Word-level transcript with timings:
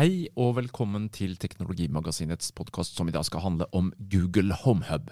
Hei 0.00 0.30
og 0.40 0.54
velkommen 0.56 1.10
til 1.12 1.34
Teknologimagasinets 1.36 2.54
podkast 2.56 2.94
som 2.96 3.10
i 3.10 3.12
dag 3.12 3.26
skal 3.28 3.42
handle 3.44 3.66
om 3.76 3.90
Google 4.08 4.56
HomeHub. 4.56 5.10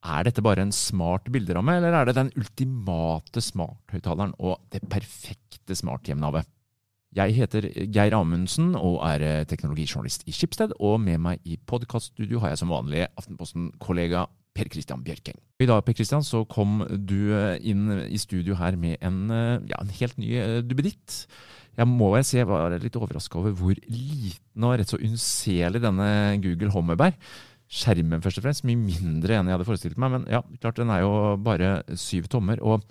Er 0.00 0.24
dette 0.24 0.40
bare 0.40 0.64
en 0.64 0.72
smart 0.72 1.28
bilderamme, 1.28 1.74
eller 1.76 1.92
er 1.92 2.08
det 2.08 2.14
den 2.16 2.30
ultimate 2.32 3.42
smarthøyttaleren 3.44 4.32
og 4.38 4.62
det 4.72 4.80
perfekte 4.88 5.76
smarthjemnavet? 5.76 6.48
Jeg 7.12 7.36
heter 7.42 7.68
Geir 7.92 8.16
Amundsen 8.16 8.72
og 8.72 9.02
er 9.04 9.44
teknologijournalist 9.44 10.24
i 10.24 10.32
Skipsted, 10.32 10.72
og 10.80 10.96
med 11.04 11.20
meg 11.20 11.44
i 11.44 11.60
podkaststudio 11.60 12.40
har 12.40 12.54
jeg 12.54 12.62
som 12.62 12.72
vanlig 12.72 13.04
Aftenposten-kollega 13.20 14.24
Per 14.56 14.68
Christian 14.72 15.04
Bjørking. 15.06 15.38
I 15.60 15.68
dag 15.68 15.84
Per 15.86 15.94
Christian, 15.96 16.24
så 16.26 16.42
kom 16.50 16.82
du 16.90 17.30
inn 17.60 17.86
i 18.08 18.18
studio 18.20 18.56
her 18.58 18.76
med 18.80 18.98
en, 19.04 19.22
ja, 19.30 19.78
en 19.78 19.94
helt 20.00 20.18
ny 20.20 20.34
duppeditt. 20.66 21.24
Jeg 21.78 21.88
må 21.88 22.10
jeg 22.18 22.26
si 22.26 22.40
jeg 22.40 22.48
var 22.50 22.74
litt 22.82 22.98
overraska 22.98 23.38
over 23.40 23.54
hvor 23.56 23.78
liten 23.86 24.66
og 24.66 24.74
rett 24.76 24.90
så 24.90 24.98
unnselig 25.00 25.80
denne 25.80 26.10
Google 26.42 26.98
er. 27.06 27.14
Skjermen 27.70 28.22
først 28.24 28.40
og 28.40 28.44
fremst, 28.48 28.66
mye 28.66 28.80
mindre 28.80 29.38
enn 29.38 29.46
jeg 29.46 29.54
hadde 29.54 29.68
forestilt 29.68 30.00
meg. 30.02 30.16
Men 30.16 30.26
ja, 30.28 30.42
klart 30.60 30.80
den 30.80 30.90
er 30.90 31.04
jo 31.04 31.14
bare 31.40 31.80
syv 31.94 32.26
tommer. 32.32 32.58
Og 32.66 32.82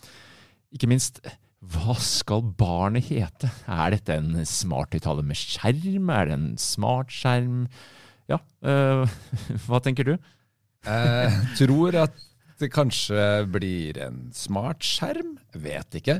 ikke 0.73 0.88
minst, 0.88 1.20
hva 1.59 1.98
skal 2.00 2.45
barnet 2.58 3.09
hete? 3.12 3.52
Er 3.67 3.91
dette 3.91 4.16
en 4.16 4.39
smarthøyttaler 4.48 5.28
med 5.28 5.38
skjerm? 5.38 6.09
Er 6.16 6.30
det 6.30 6.38
en 6.38 6.50
smartskjerm? 6.62 7.66
Ja, 8.31 8.39
øh, 8.64 9.03
hva 9.67 9.84
tenker 9.84 10.08
du? 10.08 10.16
Jeg 10.86 11.56
tror 11.60 11.96
at 12.06 12.26
det 12.60 12.68
kanskje 12.76 13.46
blir 13.48 13.98
en 14.04 14.18
smartskjerm. 14.36 15.38
Vet 15.64 15.96
ikke. 15.96 16.18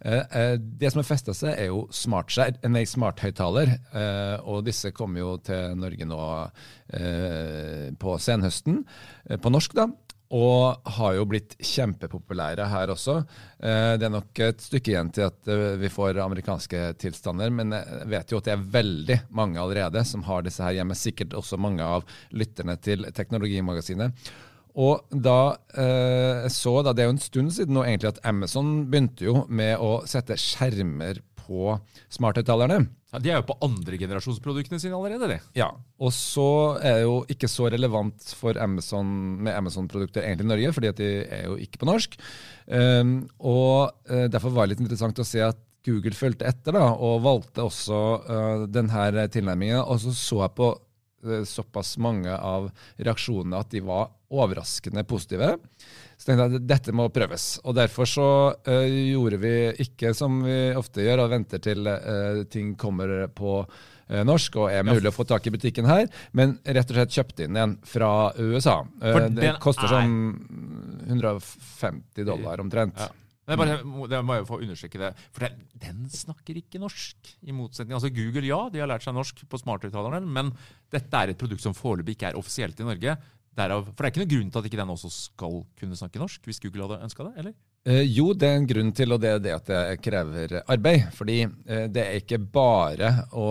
Det 0.00 0.90
som 0.92 1.00
har 1.02 1.08
festa 1.08 1.34
seg, 1.34 1.56
er 1.58 1.66
jo 1.72 1.80
smarthøyttaler. 1.90 3.72
Eh, 3.90 4.36
Og 4.46 4.62
disse 4.68 4.92
kommer 4.94 5.18
jo 5.24 5.32
til 5.42 5.74
Norge 5.78 6.06
nå 6.06 6.20
på 8.00 8.14
senhøsten. 8.22 8.84
På 9.42 9.50
norsk, 9.50 9.74
da. 9.78 9.88
Og 10.30 10.90
har 10.96 11.14
jo 11.16 11.24
blitt 11.26 11.56
kjempepopulære 11.58 12.68
her 12.70 12.92
også. 12.92 13.16
Det 13.58 14.06
er 14.06 14.12
nok 14.14 14.38
et 14.46 14.60
stykke 14.62 14.92
igjen 14.92 15.08
til 15.10 15.24
at 15.26 15.48
vi 15.80 15.90
får 15.90 16.20
amerikanske 16.22 16.84
tilstander, 17.02 17.50
men 17.50 17.74
jeg 17.74 18.06
vet 18.12 18.30
jo 18.30 18.38
at 18.38 18.46
det 18.46 18.52
er 18.54 18.68
veldig 18.76 19.16
mange 19.34 19.58
allerede 19.58 20.04
som 20.06 20.22
har 20.28 20.46
disse 20.46 20.62
her 20.62 20.76
hjemme. 20.78 20.94
Sikkert 20.94 21.34
også 21.34 21.58
mange 21.58 21.82
av 21.82 22.06
lytterne 22.30 22.78
til 22.78 23.08
Teknologimagasinet. 23.16 24.30
Og 24.78 25.02
da 25.10 25.56
eh, 25.74 26.46
så 26.52 26.76
da, 26.84 26.92
Det 26.94 27.02
er 27.02 27.08
jo 27.08 27.16
en 27.16 27.22
stund 27.22 27.54
siden 27.54 27.74
nå 27.74 27.84
egentlig 27.84 28.12
at 28.12 28.22
Amazon 28.28 28.84
begynte 28.90 29.26
jo 29.26 29.44
med 29.48 29.80
å 29.82 30.00
sette 30.08 30.38
skjermer 30.38 31.22
på 31.50 31.76
smarthøyttalerne. 32.14 32.84
Ja, 33.10 33.18
de 33.18 33.30
er 33.32 33.40
jo 33.40 33.46
på 33.48 33.56
andregenerasjonsproduktene 33.66 34.78
sine 34.78 34.94
allerede, 34.94 35.26
de. 35.32 35.38
Ja, 35.58 35.72
og 35.98 36.12
så 36.14 36.76
er 36.78 37.00
det 37.00 37.06
jo 37.08 37.16
ikke 37.32 37.50
så 37.50 37.66
relevant 37.72 38.28
for 38.38 38.58
Amazon 38.62 39.08
med 39.42 39.56
Amazon-produkter 39.58 40.22
egentlig 40.22 40.46
i 40.46 40.50
Norge, 40.52 40.74
fordi 40.76 40.92
at 40.92 41.00
de 41.00 41.08
er 41.26 41.48
jo 41.48 41.56
ikke 41.58 41.82
på 41.82 41.88
norsk. 41.90 42.14
Um, 42.70 43.16
og 43.42 43.90
uh, 44.12 44.28
Derfor 44.30 44.54
var 44.54 44.68
det 44.68 44.76
litt 44.76 44.84
interessant 44.86 45.18
å 45.18 45.26
se 45.26 45.42
at 45.42 45.58
Google 45.86 46.14
fulgte 46.14 46.46
etter 46.46 46.76
da, 46.76 46.84
og 46.92 47.24
valgte 47.24 47.66
også 47.66 47.98
uh, 48.28 48.64
denne 48.70 49.26
tilnærmingen. 49.32 49.82
Og 49.82 49.98
så 50.04 50.14
så 50.14 50.44
jeg 50.44 50.56
på 50.60 50.70
uh, 50.70 51.42
såpass 51.48 51.96
mange 51.98 52.36
av 52.36 52.70
reaksjonene 53.00 53.64
at 53.64 53.74
de 53.74 53.82
var 53.90 54.12
overraskende 54.30 55.02
positive. 55.08 55.56
Så 56.20 56.28
tenkte 56.28 56.44
jeg 56.44 56.58
at 56.60 56.66
dette 56.68 56.92
må 56.92 57.06
prøves. 57.12 57.44
Og 57.64 57.76
derfor 57.78 58.08
så 58.08 58.26
uh, 58.52 58.72
gjorde 58.84 59.38
vi 59.40 59.54
ikke 59.86 60.12
som 60.16 60.42
vi 60.44 60.58
ofte 60.76 61.06
gjør, 61.06 61.24
og 61.24 61.32
venter 61.32 61.62
til 61.64 61.88
uh, 61.88 62.42
ting 62.52 62.74
kommer 62.80 63.24
på 63.32 63.54
uh, 63.64 64.20
norsk 64.28 64.58
og 64.60 64.68
er 64.68 64.84
mulig 64.84 65.06
ja. 65.08 65.14
å 65.14 65.16
få 65.16 65.24
tak 65.30 65.48
i 65.48 65.54
butikken 65.54 65.88
her, 65.88 66.10
men 66.36 66.58
rett 66.66 66.92
og 66.92 66.98
slett 66.98 67.16
kjøpte 67.16 67.48
inn 67.48 67.56
en 67.56 67.78
fra 67.88 68.10
USA. 68.36 68.82
det 69.32 69.56
koster 69.64 69.88
er... 69.88 69.96
sånn 69.96 71.08
150 71.08 72.28
dollar 72.28 72.60
omtrent. 72.60 73.00
Ja. 73.00 73.08
Det, 73.50 73.56
bare, 73.58 73.80
det 74.12 74.18
må 74.22 74.36
jeg 74.36 74.46
få 74.46 74.60
understreke 74.62 75.00
det. 75.00 75.08
For 75.34 75.42
den, 75.42 75.64
den, 75.82 76.04
snakker 76.12 76.58
ikke 76.60 76.78
norsk. 76.78 77.32
i 77.42 77.54
motsetning. 77.56 77.96
Altså 77.96 78.12
Google 78.14 78.46
ja, 78.46 78.60
de 78.70 78.82
har 78.82 78.90
lært 78.90 79.02
seg 79.02 79.16
norsk 79.16 79.42
på 79.50 79.58
smarthøyttalerne, 79.58 80.20
men 80.22 80.52
dette 80.92 81.18
er 81.18 81.32
et 81.32 81.40
produkt 81.40 81.64
som 81.64 81.74
foreløpig 81.74 82.14
ikke 82.14 82.30
er 82.30 82.38
offisielt 82.38 82.78
i 82.78 82.86
Norge. 82.86 83.16
Derav, 83.60 83.90
for 83.90 84.00
det 84.00 84.08
er 84.08 84.14
ikke 84.14 84.22
noen 84.24 84.32
grunn 84.34 84.52
til 84.52 84.62
at 84.62 84.70
ikke 84.70 84.80
den 84.80 84.94
også 84.94 85.10
skal 85.12 85.60
kunne 85.80 85.98
snakke 85.98 86.22
norsk, 86.22 86.48
hvis 86.48 86.62
Google 86.62 86.86
hadde 86.86 87.04
ønska 87.06 87.28
det? 87.28 87.34
eller? 87.42 87.54
Eh, 87.88 88.02
jo, 88.08 88.30
det 88.36 88.48
er 88.48 88.58
en 88.58 88.68
grunn 88.68 88.90
til, 88.96 89.14
og 89.14 89.22
det 89.22 89.30
er 89.34 89.44
det 89.44 89.54
at 89.56 89.70
det 89.70 90.00
krever 90.04 90.58
arbeid. 90.66 91.06
Fordi 91.16 91.38
eh, 91.44 91.86
det 91.92 92.02
er 92.02 92.18
ikke 92.20 92.40
bare 92.52 93.14
å 93.32 93.48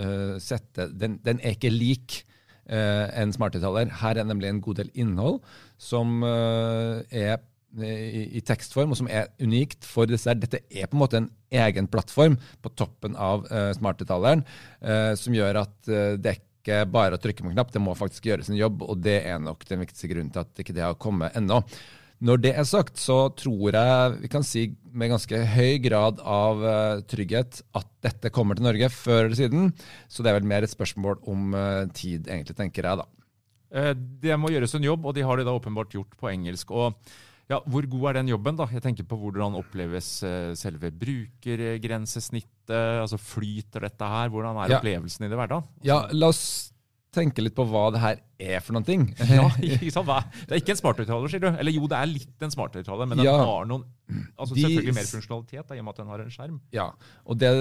eh, 0.00 0.38
sette 0.42 0.88
Den, 0.96 1.18
den 1.24 1.42
er 1.42 1.56
ikke 1.56 1.72
lik 1.72 2.22
eh, 2.64 3.04
en 3.20 3.34
smarthøyttaler. 3.36 3.92
Her 4.00 4.22
er 4.22 4.28
nemlig 4.28 4.52
en 4.52 4.62
god 4.64 4.80
del 4.80 4.94
innhold 4.96 5.42
som 5.82 6.22
eh, 6.24 7.04
er 7.12 7.36
i, 7.76 8.38
i, 8.38 8.40
tekstform, 8.40 8.92
og 8.92 9.00
som 9.00 9.08
er 9.12 9.28
unikt 9.42 9.84
for 9.84 10.08
disse. 10.08 10.32
Dette 10.40 10.62
er 10.70 10.88
på 10.88 10.96
en 10.96 11.02
måte 11.02 11.20
en 11.20 11.30
egen 11.52 11.88
plattform 11.90 12.38
på 12.64 12.72
toppen 12.78 13.16
av 13.20 13.44
uh, 13.50 13.70
smarthøyttaleren, 13.76 14.44
uh, 14.80 15.12
som 15.18 15.36
gjør 15.36 15.60
at 15.64 15.74
uh, 15.90 16.14
det 16.16 16.32
er 16.32 16.45
ikke 16.66 16.82
bare 16.90 17.14
å 17.14 17.22
trykke 17.22 17.44
på 17.44 17.52
en 17.52 17.54
knapp, 17.54 17.70
det 17.70 17.82
må 17.82 17.94
faktisk 17.96 18.26
gjøres 18.26 18.50
en 18.50 18.58
jobb, 18.58 18.82
og 18.82 18.98
det 19.04 19.20
er 19.30 19.38
nok 19.42 19.62
den 19.68 19.84
viktigste 19.84 20.10
grunnen 20.10 20.32
til 20.34 20.42
at 20.42 20.62
ikke 20.62 20.74
det 20.74 20.82
har 20.82 20.98
kommet 20.98 21.36
ennå. 21.38 21.62
Når 22.24 22.40
det 22.40 22.52
er 22.56 22.64
sagt, 22.64 22.96
så 22.96 23.26
tror 23.36 23.76
jeg 23.76 24.14
vi 24.22 24.30
kan 24.32 24.44
si 24.46 24.70
med 24.96 25.10
ganske 25.12 25.40
høy 25.52 25.76
grad 25.84 26.22
av 26.24 26.62
uh, 26.64 27.02
trygghet 27.04 27.60
at 27.76 27.90
dette 28.06 28.32
kommer 28.32 28.56
til 28.56 28.64
Norge 28.64 28.88
før 28.88 29.26
eller 29.26 29.36
siden. 29.36 29.68
Så 30.08 30.24
det 30.24 30.32
er 30.32 30.38
vel 30.38 30.48
mer 30.48 30.64
et 30.64 30.72
spørsmål 30.72 31.20
om 31.28 31.52
uh, 31.52 31.84
tid, 31.92 32.24
egentlig, 32.24 32.56
tenker 32.56 32.88
jeg 32.88 33.02
da. 33.02 33.06
Uh, 33.68 33.92
det 33.92 34.40
må 34.40 34.48
gjøres 34.54 34.78
en 34.78 34.88
jobb, 34.88 35.04
og 35.04 35.16
de 35.18 35.26
har 35.28 35.36
det 35.36 35.44
da 35.44 35.58
åpenbart 35.58 35.92
gjort 35.92 36.16
på 36.16 36.32
engelsk. 36.32 36.72
og 36.72 36.96
ja, 37.52 37.60
Hvor 37.68 37.84
god 37.84 38.08
er 38.08 38.20
den 38.22 38.32
jobben? 38.32 38.56
da? 38.56 38.64
Jeg 38.72 38.86
tenker 38.86 39.04
på 39.04 39.20
Hvordan 39.20 39.60
oppleves 39.60 40.08
selve 40.56 40.88
brukergrensesnittet? 40.96 42.55
Altså 42.74 43.18
Flyter 43.20 43.86
dette 43.86 44.08
her? 44.10 44.32
Hvordan 44.32 44.58
er 44.62 44.72
ja. 44.72 44.80
opplevelsen 44.80 45.26
i 45.26 45.30
det 45.30 45.38
hverdagen? 45.38 45.68
Altså, 45.68 45.86
ja, 45.86 46.00
la 46.16 46.32
oss 46.32 46.46
tenke 47.16 47.44
litt 47.44 47.56
på 47.56 47.64
hva 47.68 47.88
det 47.94 48.00
her 48.02 48.18
er 48.36 48.62
for 48.64 48.76
noen 48.76 48.86
ting. 48.86 49.06
ja, 49.38 49.46
ikke 49.64 49.92
sant? 49.94 50.10
Det 50.44 50.56
er 50.56 50.60
ikke 50.60 50.74
en 50.74 50.80
smarthøyttaler, 50.80 51.32
sier 51.32 51.44
du? 51.46 51.48
Eller 51.52 51.76
jo, 51.76 51.88
det 51.90 51.98
er 51.98 52.10
litt 52.10 52.44
en 52.44 52.52
smarthøyttaler, 52.52 53.08
men 53.08 53.20
den 53.20 53.28
ja, 53.28 53.36
har 53.40 53.68
noen 53.68 53.86
altså 54.36 54.54
de, 54.54 54.62
selvfølgelig 54.62 54.96
mer 54.98 55.08
funksjonalitet 55.10 55.70
da, 55.70 55.76
i 55.76 55.80
og 55.80 55.86
med 55.86 55.94
at 55.94 56.02
den 56.02 56.12
har 56.12 56.24
en 56.24 56.34
skjerm. 56.34 56.58
Ja, 56.76 56.86
og 57.24 57.40
det, 57.40 57.52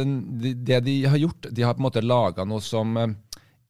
det 0.68 0.82
de 0.86 0.98
har 1.08 1.22
gjort, 1.22 1.50
de 1.50 1.66
har 1.66 1.78
på 1.78 1.84
en 1.84 1.88
måte 1.88 2.04
laga 2.06 2.46
noe 2.48 2.64
som 2.64 2.98
eh, 3.02 3.16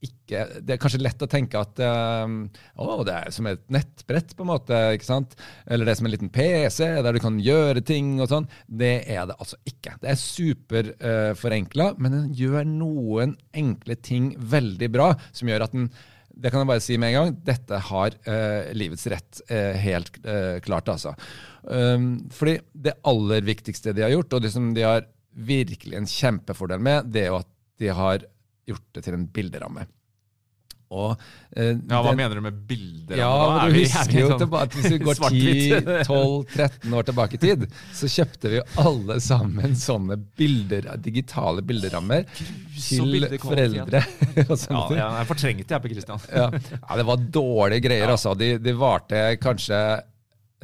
ikke 0.05 0.45
Det 0.65 0.75
er 0.75 0.79
kanskje 0.81 1.01
lett 1.03 1.21
å 1.21 1.29
tenke 1.29 1.59
at 1.59 1.79
um, 2.25 2.37
å, 2.81 3.03
det 3.05 3.17
er 3.17 3.35
som 3.35 3.49
et 3.49 3.61
nettbrett, 3.73 4.33
på 4.35 4.45
en 4.45 4.51
måte. 4.53 4.79
ikke 4.95 5.07
sant? 5.07 5.35
Eller 5.67 5.85
det 5.85 5.93
er 5.93 5.99
som 5.99 6.09
en 6.09 6.15
liten 6.15 6.31
PC 6.33 6.79
der 7.05 7.15
du 7.15 7.21
kan 7.23 7.37
gjøre 7.41 7.83
ting 7.85 8.15
og 8.23 8.31
sånn. 8.31 8.49
Det 8.65 8.95
er 9.03 9.29
det 9.29 9.37
altså 9.37 9.59
ikke. 9.69 9.97
Det 10.01 10.11
er 10.11 10.19
superforenkla, 10.23 11.91
uh, 11.93 12.01
men 12.01 12.17
den 12.17 12.33
gjør 12.37 12.67
noen 12.69 13.37
enkle 13.55 13.99
ting 14.01 14.33
veldig 14.39 14.91
bra, 14.93 15.13
som 15.35 15.51
gjør 15.51 15.67
at 15.67 15.77
den 15.77 15.89
det 16.35 16.51
kan 16.51 16.63
jeg 16.63 16.67
bare 16.67 16.83
si 16.83 16.97
med 16.99 17.13
en 17.13 17.15
gang. 17.15 17.35
Dette 17.47 17.77
har 17.89 18.15
uh, 18.27 18.71
livets 18.75 19.07
rett 19.11 19.41
uh, 19.47 19.71
helt 19.79 20.17
uh, 20.27 20.57
klart, 20.63 20.89
altså. 20.91 21.15
Um, 21.63 22.25
fordi 22.33 22.57
det 22.75 22.97
aller 23.07 23.45
viktigste 23.47 23.95
de 23.95 24.03
har 24.05 24.11
gjort, 24.13 24.35
og 24.35 24.43
det 24.43 24.51
som 24.53 24.73
de 24.75 24.83
har 24.85 25.07
virkelig 25.35 25.99
en 25.99 26.09
kjempefordel 26.09 26.83
med, 26.83 27.11
det 27.11 27.25
er 27.25 27.31
jo 27.31 27.41
at 27.41 27.51
de 27.81 27.91
har 27.91 28.25
gjort 28.67 28.87
det 28.95 29.05
til 29.05 29.17
en 29.17 29.27
bilderamme. 29.31 29.85
Og, 30.93 31.15
eh, 31.55 31.71
ja, 31.73 31.99
Hva 32.03 32.11
den, 32.11 32.19
mener 32.19 32.37
du 32.37 32.43
med 32.45 32.57
bilder? 32.69 33.17
Ja, 33.17 33.31
du 33.65 33.73
husker 33.73 34.19
jo 34.19 34.27
sånn 34.29 34.43
tilbake, 34.43 34.77
Hvis 34.77 34.93
vi 34.93 34.99
går 35.01 35.21
10-12-13 36.05 36.97
år 36.99 37.07
tilbake 37.09 37.37
i 37.37 37.41
tid, 37.41 37.65
så 37.95 38.09
kjøpte 38.11 38.51
vi 38.53 38.61
alle 38.83 39.19
sammen 39.23 39.75
sånne 39.79 40.19
bilder, 40.37 40.91
digitale 41.01 41.65
bilderammer 41.65 42.27
til 42.29 43.27
foreldre. 43.41 44.03
ja, 44.45 45.07
jeg 45.19 45.29
fortrengte 45.31 45.77
jeg 45.77 45.85
på 45.85 45.93
Christian. 45.95 46.27
ja. 46.29 46.49
ja, 46.53 46.99
det 46.99 47.07
var 47.07 47.29
dårlige 47.41 47.87
greier. 47.87 48.05
Ja. 48.05 48.17
altså. 48.17 48.35
De, 48.37 48.55
de 48.61 48.75
varte 48.77 49.25
kanskje 49.41 49.79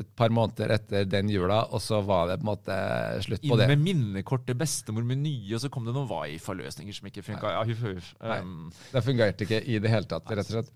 et 0.02 0.12
par 0.18 0.34
måneder 0.34 0.74
etter 0.76 1.08
den 1.10 1.30
jula, 1.32 1.64
og 1.72 1.82
så 1.84 2.02
var 2.06 2.30
det 2.30 2.40
på 2.42 2.46
en 2.46 2.52
måte 2.52 2.78
slutt 3.26 3.44
på 3.46 3.58
det. 3.60 3.68
Inn 3.68 3.74
med 3.74 3.86
minnekortet, 3.86 4.58
bestemor 4.60 5.06
med 5.08 5.22
nye, 5.24 5.56
og 5.56 5.64
så 5.64 5.72
kom 5.74 5.88
det 5.88 5.96
noen 5.96 6.10
Wifa-løsninger 6.10 6.98
som 6.98 7.10
ikke 7.12 7.26
funka. 7.26 7.56
Ja, 7.56 8.42
um. 8.42 8.72
det 8.92 9.06
fungerte 9.06 9.48
ikke 9.48 9.62
i 9.64 9.80
det 9.82 9.94
hele 9.94 10.10
tatt, 10.10 10.30
rett 10.32 10.52
og 10.52 10.58
slett. 10.58 10.74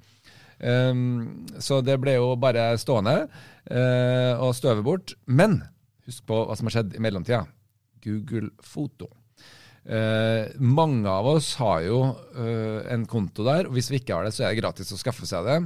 Um, 0.55 1.43
så 1.59 1.81
det 1.83 1.97
ble 1.99 2.15
jo 2.15 2.31
bare 2.39 2.69
stående 2.79 3.25
uh, 3.25 4.33
og 4.39 4.55
støve 4.55 4.85
bort. 4.85 5.15
Men 5.27 5.59
husk 6.07 6.25
på 6.29 6.41
hva 6.45 6.55
som 6.57 6.69
har 6.69 6.77
skjedd 6.77 6.95
i 6.95 7.03
mellomtida. 7.03 7.43
Google 8.05 8.53
Foto. 8.63 9.09
Uh, 9.85 10.49
mange 10.57 11.09
av 11.11 11.27
oss 11.29 11.51
har 11.59 11.83
jo 11.85 11.99
uh, 12.09 12.81
en 12.89 13.05
konto 13.09 13.45
der, 13.45 13.67
og 13.69 13.77
hvis 13.77 13.91
vi 13.91 13.99
ikke 14.01 14.17
har 14.17 14.25
det, 14.25 14.33
så 14.33 14.45
er 14.45 14.53
det 14.53 14.63
gratis 14.63 14.93
å 14.95 14.99
skaffe 15.01 15.27
seg 15.29 15.45
det. 15.45 15.59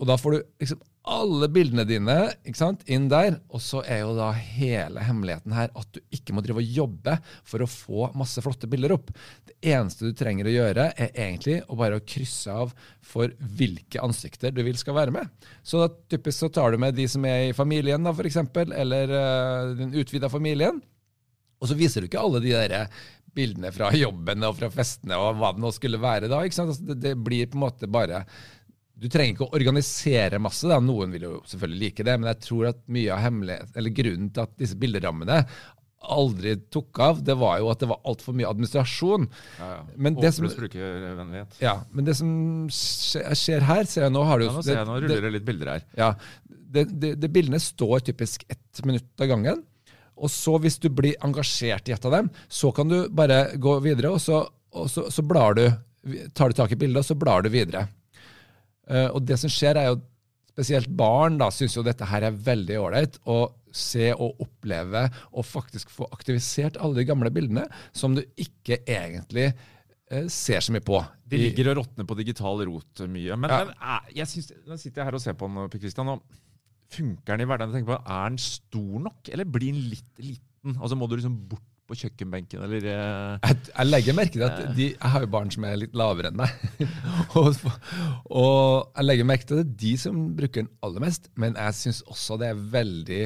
Og 0.00 0.08
da 0.10 0.16
får 0.18 0.34
du 0.34 0.42
liksom 0.62 0.82
alle 1.04 1.50
bildene 1.52 1.84
dine 1.84 2.16
sant, 2.56 2.82
inn 2.88 3.10
der. 3.12 3.36
Og 3.52 3.60
så 3.62 3.82
er 3.84 4.02
jo 4.02 4.14
da 4.16 4.30
hele 4.32 5.04
hemmeligheten 5.04 5.54
her 5.54 5.70
at 5.76 5.90
du 5.92 6.00
ikke 6.14 6.34
må 6.34 6.42
drive 6.44 6.62
og 6.62 6.78
jobbe 6.78 7.16
for 7.46 7.64
å 7.64 7.68
få 7.70 8.08
masse 8.18 8.42
flotte 8.44 8.68
bilder 8.70 8.96
opp. 8.96 9.12
Det 9.44 9.56
eneste 9.74 10.08
du 10.08 10.16
trenger 10.16 10.48
å 10.48 10.54
gjøre, 10.54 10.88
er 10.96 11.12
egentlig 11.12 11.58
å 11.68 11.78
bare 11.78 12.00
krysse 12.08 12.52
av 12.52 12.72
for 13.04 13.34
hvilke 13.58 14.00
ansikter 14.04 14.54
du 14.54 14.62
vil 14.64 14.80
skal 14.80 14.96
være 14.96 15.14
med. 15.14 15.50
Så 15.62 15.82
da, 15.82 15.90
typisk 16.16 16.46
så 16.46 16.50
tar 16.56 16.72
du 16.72 16.80
med 16.80 16.96
de 16.96 17.06
som 17.10 17.24
er 17.28 17.50
i 17.50 17.56
familien, 17.56 18.04
da, 18.04 18.16
eksempel, 18.24 18.72
eller 18.72 19.12
uh, 19.12 19.74
den 19.76 19.92
utvida 20.00 20.32
familien. 20.32 20.80
Og 21.60 21.68
så 21.70 21.76
viser 21.78 22.02
du 22.02 22.08
ikke 22.08 22.24
alle 22.24 22.40
de 22.44 22.56
der 22.56 22.88
bildene 23.34 23.70
fra 23.74 23.90
jobben 23.96 24.46
og 24.46 24.56
fra 24.56 24.70
festene 24.72 25.18
og 25.20 25.40
hva 25.40 25.52
det 25.54 25.62
nå 25.64 25.70
skulle 25.74 26.00
være 26.00 26.30
da. 26.32 26.42
ikke 26.44 26.56
sant? 26.56 26.72
Altså, 26.72 26.88
det, 26.90 27.00
det 27.02 27.16
blir 27.20 27.50
på 27.50 27.58
en 27.58 27.66
måte 27.66 27.90
bare 27.90 28.24
du 28.96 29.08
trenger 29.10 29.34
ikke 29.34 29.46
å 29.48 29.54
organisere 29.58 30.38
masse. 30.42 30.68
Da. 30.70 30.78
Noen 30.80 31.10
vil 31.14 31.26
jo 31.26 31.32
selvfølgelig 31.50 31.80
like 31.82 32.04
det, 32.06 32.18
men 32.20 32.30
jeg 32.30 32.42
tror 32.46 32.68
at 32.70 32.82
mye 32.94 33.10
av 33.14 33.22
hemmelighet, 33.24 33.72
eller 33.76 33.90
grunnen 33.96 34.28
til 34.34 34.44
at 34.46 34.52
disse 34.60 34.78
bilderammene 34.78 35.40
aldri 36.04 36.52
tok 36.72 36.98
av, 37.00 37.20
det 37.24 37.32
var 37.40 37.58
jo 37.62 37.70
at 37.72 37.80
det 37.80 37.88
var 37.88 38.00
altfor 38.04 38.34
mye 38.36 38.48
administrasjon. 38.50 39.24
Ja, 39.58 39.68
ja. 39.70 39.78
Men 39.96 40.18
det 40.18 40.30
som-. 40.36 40.44
Ja, 41.64 41.74
Men 41.96 42.04
det 42.08 42.16
som 42.18 42.30
skje- 42.68 43.24
skjer 43.40 43.64
her 43.64 43.88
ser 43.88 44.04
jeg 44.06 44.12
Nå 44.12 44.24
har 44.28 44.38
du 44.42 44.44
Ja, 44.46 44.52
nå 44.52 44.64
ser 44.66 44.76
jeg, 44.82 44.86
nå 44.90 44.98
ruller 45.00 45.24
det 45.28 45.32
litt 45.38 45.46
bilder 45.48 45.72
her. 45.72 45.86
ja, 45.96 46.10
det, 46.74 46.84
det, 47.00 47.14
det 47.22 47.30
Bildene 47.32 47.60
står 47.62 48.04
typisk 48.10 48.44
ett 48.52 48.84
minutt 48.84 49.08
av 49.22 49.30
gangen. 49.32 49.62
Og 50.14 50.30
så, 50.30 50.58
hvis 50.62 50.76
du 50.78 50.88
blir 50.94 51.16
engasjert 51.24 51.88
i 51.88 51.92
et 51.96 52.04
av 52.06 52.12
dem, 52.14 52.28
så 52.52 52.70
kan 52.74 52.88
du 52.90 53.08
bare 53.10 53.56
gå 53.58 53.78
videre, 53.82 54.12
og 54.14 54.20
så, 54.22 54.44
og 54.74 54.90
så, 54.90 55.08
så 55.10 55.22
blar 55.26 55.56
du, 55.58 55.64
tar 56.36 56.50
du 56.52 56.54
tak 56.60 56.70
i 56.74 56.78
bildet, 56.78 57.00
og 57.00 57.06
så 57.08 57.16
blar 57.18 57.42
du 57.42 57.48
videre. 57.50 57.88
Eh, 58.88 59.08
og 59.10 59.22
det 59.26 59.38
som 59.40 59.50
skjer, 59.52 59.76
er 59.80 59.90
jo 59.92 60.00
spesielt 60.54 60.88
barn 60.94 61.38
da 61.40 61.48
syns 61.50 61.74
jo 61.76 61.82
dette 61.82 62.06
her 62.06 62.22
er 62.28 62.36
veldig 62.46 62.76
ålreit. 62.78 63.18
Å 63.26 63.38
se 63.74 64.12
og 64.14 64.38
oppleve 64.44 65.08
og 65.34 65.46
faktisk 65.48 65.90
få 65.90 66.06
aktivisert 66.14 66.76
alle 66.78 67.00
de 67.00 67.06
gamle 67.08 67.32
bildene 67.34 67.64
som 67.90 68.14
du 68.14 68.22
ikke 68.38 68.78
egentlig 68.86 69.48
eh, 69.50 70.28
ser 70.30 70.62
så 70.62 70.70
mye 70.76 70.84
på. 70.84 71.00
De 71.26 71.40
ligger 71.40 71.72
og 71.72 71.80
råtner 71.80 72.06
på 72.06 72.14
digital 72.20 72.62
rot 72.68 73.02
mye. 73.10 73.34
Men, 73.34 73.50
Ja. 73.50 73.64
men 73.64 73.74
er, 73.80 74.08
jeg 74.20 74.30
synes, 74.30 74.52
nå 74.68 74.78
sitter 74.78 75.02
jeg 75.02 75.08
her 75.10 75.18
og 75.18 75.24
ser 75.24 75.34
på 75.40 75.48
den, 75.50 75.68
Per 75.72 75.82
Christian, 75.82 76.12
og 76.14 76.22
funker 76.94 77.32
den 77.34 77.42
i 77.42 77.48
hverdagen? 77.50 77.72
Jeg 77.74 77.82
tenker 77.82 77.96
på, 77.96 78.12
Er 78.14 78.28
den 78.30 78.38
stor 78.38 78.98
nok, 79.08 79.32
eller 79.34 79.44
blir 79.50 79.72
den 79.74 79.88
litt 79.90 80.22
liten? 80.22 80.76
Altså 80.78 80.94
Må 80.96 81.08
du 81.10 81.16
liksom 81.16 81.34
bort 81.50 81.66
på 81.84 81.96
kjøkkenbenken, 82.00 82.62
eller 82.64 82.86
eh, 82.88 83.48
Jeg, 83.48 83.58
jeg 83.68 83.88
legger 83.90 84.16
merke 84.16 84.38
til 84.38 84.44
at 84.46 84.60
de, 84.76 84.86
jeg 84.94 85.10
har 85.14 85.24
jo 85.24 85.32
barn 85.34 85.50
som 85.52 85.66
er 85.68 85.80
litt 85.82 85.96
lavere 85.98 86.30
enn 86.30 86.38
meg. 86.40 86.54
og, 87.40 87.58
og 88.30 88.94
jeg 88.94 89.08
legger 89.08 89.28
merke 89.28 89.48
til 89.48 89.58
at 89.58 89.66
det 89.66 89.74
er 89.74 89.82
de 89.84 89.96
som 90.00 90.22
bruker 90.38 90.64
den 90.64 90.72
aller 90.86 91.04
mest. 91.04 91.28
Men 91.40 91.58
jeg 91.60 91.78
syns 91.80 92.00
også 92.08 92.38
det 92.40 92.50
er 92.50 92.64
veldig 92.78 93.20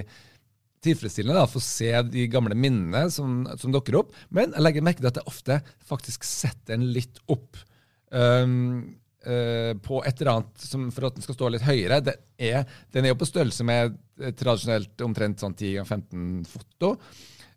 tilfredsstillende 0.85 1.39
da, 1.39 1.47
for 1.51 1.63
å 1.63 1.69
se 1.69 1.91
de 2.11 2.27
gamle 2.31 2.59
minnene 2.59 3.07
som, 3.15 3.43
som 3.59 3.75
dukker 3.75 4.01
opp. 4.01 4.15
Men 4.35 4.55
jeg 4.55 4.67
legger 4.67 4.87
merke 4.87 5.03
til 5.03 5.11
at 5.13 5.23
jeg 5.23 5.31
ofte 5.31 5.61
faktisk 5.87 6.27
setter 6.27 6.75
den 6.75 6.91
litt 6.95 7.23
opp. 7.31 7.63
Um, 8.11 8.99
uh, 9.27 9.73
på 9.85 10.03
et 10.07 10.21
eller 10.23 10.35
annet 10.35 10.67
som, 10.67 10.87
for 10.95 11.09
at 11.09 11.19
den 11.19 11.27
skal 11.27 11.39
stå 11.39 11.55
litt 11.55 11.67
høyere. 11.67 12.03
Det 12.11 12.19
er, 12.51 12.67
den 12.95 13.07
er 13.07 13.15
jo 13.15 13.23
på 13.23 13.31
størrelse 13.31 13.67
med 13.67 13.99
tradisjonelt 14.39 15.07
omtrent 15.07 15.43
sånn 15.43 15.55
10 15.55 15.75
ganger 15.79 15.99
15 15.99 16.47
foto. 16.51 16.97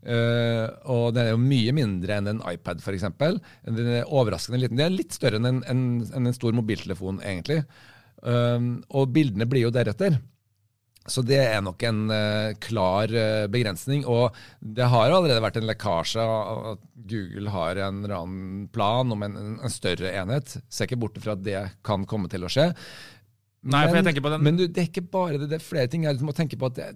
Eh, 0.01 0.65
og 0.89 1.12
den 1.13 1.27
er 1.27 1.31
jo 1.36 1.42
mye 1.42 1.75
mindre 1.77 2.18
enn 2.18 2.31
en 2.31 2.44
iPad, 2.50 2.81
f.eks. 2.81 3.07
Den 3.68 3.94
er 4.00 4.09
overraskende 4.09 4.62
liten. 4.62 4.80
Den 4.80 4.89
er 4.89 4.98
litt 4.98 5.18
større 5.18 5.42
enn 5.42 5.50
en, 5.50 5.63
enn 5.69 6.25
en 6.25 6.38
stor 6.38 6.56
mobiltelefon, 6.57 7.21
egentlig. 7.25 7.62
Uh, 8.21 8.77
og 8.94 9.09
bildene 9.15 9.48
blir 9.50 9.65
jo 9.65 9.74
deretter. 9.74 10.19
Så 11.09 11.24
det 11.25 11.39
er 11.42 11.63
nok 11.65 11.81
en 11.88 12.03
uh, 12.13 12.51
klar 12.62 13.09
eh, 13.09 13.48
begrensning. 13.50 14.03
Og 14.06 14.36
det 14.62 14.86
har 14.86 15.09
allerede 15.09 15.42
vært 15.42 15.57
en 15.57 15.65
lekkasje 15.65 16.21
at 16.21 16.83
Google 17.09 17.50
har 17.53 17.80
en 17.88 18.03
eller 18.03 18.19
annen 18.19 18.68
plan 18.74 19.09
om 19.09 19.25
en, 19.25 19.39
en 19.57 19.74
større 19.74 20.13
enhet. 20.13 20.59
Ser 20.69 20.86
ikke 20.86 21.01
bort 21.01 21.18
fra 21.24 21.33
at 21.33 21.42
det 21.45 21.63
kan 21.88 22.06
komme 22.09 22.30
til 22.30 22.45
å 22.45 22.51
skje. 22.53 22.69
Nei, 23.62 23.83
på 23.86 24.30
den- 24.33 24.42
men 24.42 24.57
du, 24.57 24.68
det 24.68 24.77
er 24.81 24.88
ikke 24.89 25.09
bare 25.09 25.38
det. 25.42 25.50
Det 25.50 25.57
er 25.57 25.65
flere 25.65 25.89
ting. 25.89 26.06
Jeg 26.06 26.21
må 26.25 26.33
tenke 26.38 26.57
på 26.57 26.69
at 26.69 26.77
det, 26.77 26.88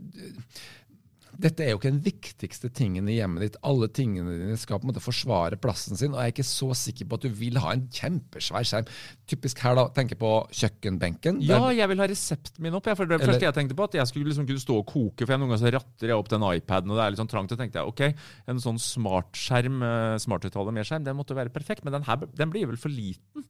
dette 1.39 1.63
er 1.65 1.71
jo 1.71 1.77
ikke 1.79 1.91
den 1.91 2.01
viktigste 2.05 2.69
tingen 2.73 3.07
i 3.11 3.17
hjemmet 3.17 3.41
ditt. 3.45 3.55
Alle 3.63 3.87
tingene 3.93 4.33
dine 4.39 4.57
skal 4.57 4.79
på 4.79 4.87
en 4.87 4.91
måte 4.93 5.03
forsvare 5.03 5.57
plassen 5.61 5.97
sin, 5.99 6.13
og 6.13 6.19
jeg 6.21 6.31
er 6.31 6.33
ikke 6.35 6.45
så 6.47 6.69
sikker 6.77 7.07
på 7.09 7.17
at 7.19 7.25
du 7.25 7.29
vil 7.29 7.59
ha 7.61 7.73
en 7.75 7.87
kjempesvær 7.93 8.65
skjerm. 8.67 8.87
Typisk 9.27 9.59
her, 9.65 9.75
da, 9.75 9.87
tenke 9.95 10.17
på 10.19 10.31
kjøkkenbenken. 10.51 11.41
Ja, 11.45 11.59
Der- 11.59 11.75
jeg 11.81 11.89
vil 11.89 11.97
ha 12.03 12.07
resepten 12.07 12.59
min 12.61 12.73
opp. 12.73 12.85
Jeg, 12.85 12.97
for 12.97 13.05
det 13.05 13.19
Eller- 13.21 13.33
første 13.33 13.45
jeg 13.47 13.53
tenkte 13.53 13.75
på 13.75 13.83
at 13.83 13.93
jeg 13.93 14.07
skulle 14.07 14.25
liksom 14.31 14.47
kunne 14.47 14.63
stå 14.65 14.77
og 14.79 14.85
koke, 14.85 15.25
for 15.25 15.33
jeg 15.33 15.39
noen 15.39 15.49
ganger 15.49 15.63
så 15.65 15.73
ratter 15.73 16.07
jeg 16.07 16.17
opp 16.17 16.29
den 16.29 16.41
iPaden, 16.41 16.91
og 16.91 16.97
det 16.97 17.03
er 17.05 17.09
litt 17.11 17.19
sånn 17.19 17.29
trangt. 17.29 17.51
Og 17.51 17.57
tenkte 17.59 17.79
jeg 17.79 17.87
ok, 17.87 18.01
en 18.47 18.57
sånn 18.57 18.79
smartskjerm, 18.79 19.81
eh, 19.83 20.17
smarthøyttaler 20.17 20.73
med 20.73 20.85
skjerm, 20.85 21.03
den 21.03 21.15
måtte 21.17 21.35
være 21.35 21.49
perfekt, 21.51 21.83
men 21.83 21.93
den 21.93 22.03
her 22.03 22.15
den 22.17 22.49
blir 22.51 22.65
vel 22.67 22.77
for 22.77 22.89
liten? 22.89 23.43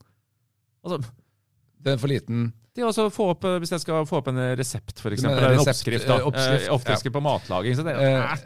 Altså, 0.83 1.03
Den 1.81 1.93
er 1.93 1.97
for 1.97 2.07
liten. 2.07 2.53
Det 2.75 2.83
å 2.85 3.09
få 3.13 3.29
opp, 3.33 3.45
eh, 3.47 3.59
Hvis 3.63 3.71
jeg 3.71 3.85
skal 3.85 4.07
få 4.09 4.19
opp 4.19 4.27
en 4.31 4.41
resept, 4.59 4.97
eksempel, 4.99 5.45
en 5.53 5.63
oppskrift, 5.63 6.07
da. 6.09 6.19
Oppskrift, 6.27 6.69
oppskrift, 6.75 7.07
ja. 7.07 7.13
på 7.15 7.23
matlaging. 7.23 7.77
Så 7.77 7.85
det, 7.87 7.95
Eh, 7.95 8.33
eh, 8.33 8.37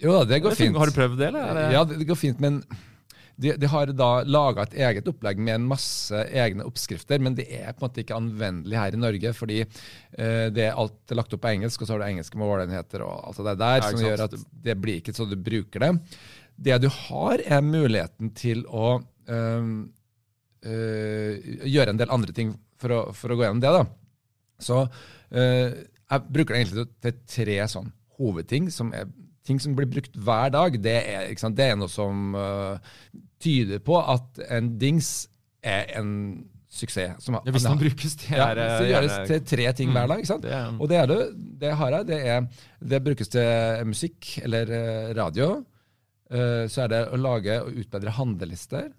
Jo 0.00 0.14
da, 0.18 0.24
det 0.24 0.40
går 0.40 0.54
fint. 0.56 0.76
Har 0.76 0.86
du 0.86 0.96
prøvd 0.96 1.18
det, 1.18 1.26
eller? 1.28 1.56
Er 1.56 1.72
Ja, 1.74 1.84
det, 1.84 2.06
går 2.08 2.16
fint, 2.16 2.38
men 2.40 2.62
de, 3.40 3.52
de 3.56 3.68
har 3.72 3.90
da 3.96 4.22
laga 4.24 4.64
et 4.66 4.74
eget 4.74 5.08
opplegg 5.08 5.38
med 5.40 5.54
en 5.58 5.68
masse 5.68 6.16
egne 6.28 6.64
oppskrifter, 6.68 7.20
men 7.20 7.36
det 7.36 7.46
er 7.48 7.72
på 7.72 7.82
en 7.82 7.86
måte 7.88 8.02
ikke 8.02 8.16
anvendelig 8.16 8.76
her 8.76 8.96
i 8.96 9.00
Norge, 9.00 9.32
fordi 9.36 9.60
eh, 9.62 10.48
det 10.52 10.66
er 10.66 10.80
alt 10.80 11.12
er 11.12 11.20
lagt 11.20 11.36
opp 11.36 11.44
på 11.44 11.52
engelsk, 11.52 11.80
og 11.80 11.88
så 11.88 11.96
har 11.96 12.02
du 12.02 12.08
engelske 12.10 12.40
målenheter 12.40 13.04
og 13.06 13.30
alt 13.30 13.42
det 13.48 13.56
der, 13.62 13.86
som 13.86 14.04
gjør 14.04 14.24
at 14.26 14.36
det 14.68 14.76
blir 14.80 15.00
ikke 15.00 15.16
så 15.16 15.28
du 15.28 15.36
bruker 15.40 15.86
det. 15.86 15.92
Det 16.60 16.80
du 16.84 16.90
har, 16.92 17.40
er 17.40 17.64
muligheten 17.64 18.34
til 18.36 18.66
å 18.68 18.98
øh, 19.00 19.70
øh, 20.68 21.54
gjøre 21.64 21.94
en 21.94 22.02
del 22.02 22.12
andre 22.12 22.36
ting 22.36 22.52
for 22.80 22.96
å, 22.96 23.00
for 23.16 23.32
å 23.32 23.38
gå 23.38 23.46
gjennom 23.46 23.62
det. 23.62 23.72
da. 23.76 23.84
Så 24.60 24.82
øh, 24.84 25.80
jeg 26.10 26.28
bruker 26.34 26.54
det 26.54 26.62
egentlig 26.62 26.84
til, 26.84 26.92
til 27.06 27.18
tre 27.36 27.58
sånn 27.70 27.90
hovedting, 28.20 28.70
som 28.74 28.92
er 28.96 29.08
ting 29.46 29.60
som 29.62 29.74
blir 29.76 29.88
brukt 29.90 30.16
hver 30.20 30.52
dag. 30.52 30.76
Det 30.82 30.96
er? 31.00 31.30
Det 31.56 31.66
er 31.66 31.78
noe 31.80 31.90
som 31.90 32.34
uh, 32.36 32.76
tyder 33.42 33.80
på 33.82 33.96
at 33.98 34.40
en 34.52 34.74
dings 34.80 35.28
er 35.64 35.88
en 35.98 36.10
suksess. 36.70 37.16
Som, 37.24 37.38
Ja, 37.40 37.52
hvis 37.54 37.66
den 37.66 37.80
brukes, 37.80 38.14
til 38.20 38.36
ja, 38.36 38.50
eh, 38.54 38.76
så 38.78 38.86
gjøres 38.86 39.16
til 39.30 39.40
tre 39.52 39.72
ting 39.74 39.90
hver 39.94 40.06
dag. 40.06 40.20
ikke 40.22 40.30
sant? 40.30 40.44
Det 40.46 40.60
Og 40.78 40.88
det, 40.92 41.00
er 41.00 41.10
det, 41.10 41.18
det 41.64 41.72
har 41.80 41.96
jeg. 41.96 42.06
Det, 42.12 42.20
er, 42.34 42.66
det 42.92 43.02
brukes 43.04 43.32
til 43.32 43.86
musikk 43.90 44.30
eller 44.44 44.74
eh, 44.76 45.10
radio. 45.18 45.48
Eh, 46.30 46.68
Så 46.70 46.84
er 46.84 46.92
det 46.92 47.02
å 47.10 47.18
lage 47.18 47.58
og 47.64 47.80
utbedre 47.82 48.14
handlelister. 48.14 48.90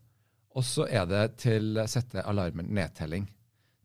Og 0.51 0.67
så 0.67 0.83
er 0.89 1.05
det 1.07 1.23
til 1.45 1.77
å 1.79 1.87
sette 1.87 2.25
alarmen 2.27 2.67
nedtelling. 2.75 3.29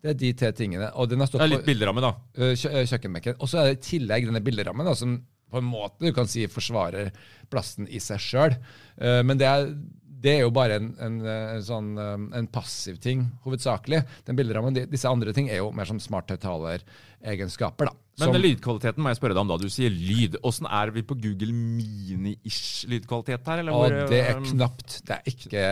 Det 0.03 0.13
er 0.13 0.19
de 0.21 0.33
tre 0.39 0.53
tingene. 0.53 0.91
Og 0.95 1.09
den 1.11 1.21
har 1.21 1.31
Det 1.33 1.41
er 1.41 1.53
litt 1.55 1.67
bilderamme, 1.67 2.05
da. 2.05 2.15
eh, 2.37 2.55
kjø 2.55 2.73
eh, 2.73 2.87
kjøkkenbenken. 2.87 3.39
Og 3.41 3.49
så 3.49 3.61
er 3.63 3.71
det 3.71 3.79
i 3.79 3.85
tillegg 3.97 4.27
denne 4.29 4.45
bilderammen, 4.45 4.87
da, 4.87 4.95
som 4.95 5.19
på 5.51 5.61
en 5.63 5.69
måte 5.69 6.03
du 6.03 6.13
kan 6.13 6.27
si 6.27 6.47
forsvarer 6.51 7.13
plassen 7.51 7.87
i 7.87 8.01
seg 8.03 8.19
sjøl. 8.19 8.57
Men 8.99 9.39
det 9.39 9.47
er, 9.47 9.69
det 10.27 10.33
er 10.33 10.43
jo 10.43 10.51
bare 10.55 10.79
en, 10.81 10.89
en, 11.03 11.17
eh, 11.23 11.55
en 11.57 11.65
sånn 11.65 11.93
eh, 12.01 12.15
en 12.41 12.49
passiv 12.51 12.99
ting, 13.03 13.23
hovedsakelig. 13.45 14.03
Den 14.27 14.37
bilderammen, 14.39 14.75
de, 14.75 14.87
Disse 14.91 15.11
andre 15.11 15.33
ting 15.37 15.51
er 15.53 15.61
jo 15.61 15.71
mer 15.77 15.87
som 15.89 16.01
smarthøyttaleregenskaper. 16.03 17.85
da. 17.91 17.93
Men 18.19 18.33
Som- 18.33 18.43
lydkvaliteten 18.43 19.03
må 19.05 19.09
jeg 19.13 19.19
spørre 19.21 19.35
deg 19.37 19.43
om 19.45 19.49
da. 19.49 19.57
Du 19.61 19.69
sier 19.69 19.91
lyd. 19.91 20.37
Åssen 20.43 20.67
er 20.67 20.91
vi 20.91 21.03
på 21.03 21.15
Google 21.21 21.53
Mini-ish 21.53 22.87
lydkvalitet 22.89 23.45
her? 23.47 23.59
Eller 23.61 23.73
hvor, 23.73 23.91
det 24.09 24.23
er 24.31 24.41
knapt. 24.41 25.03
Det 25.05 25.19
er 25.19 25.23
ikke 25.31 25.65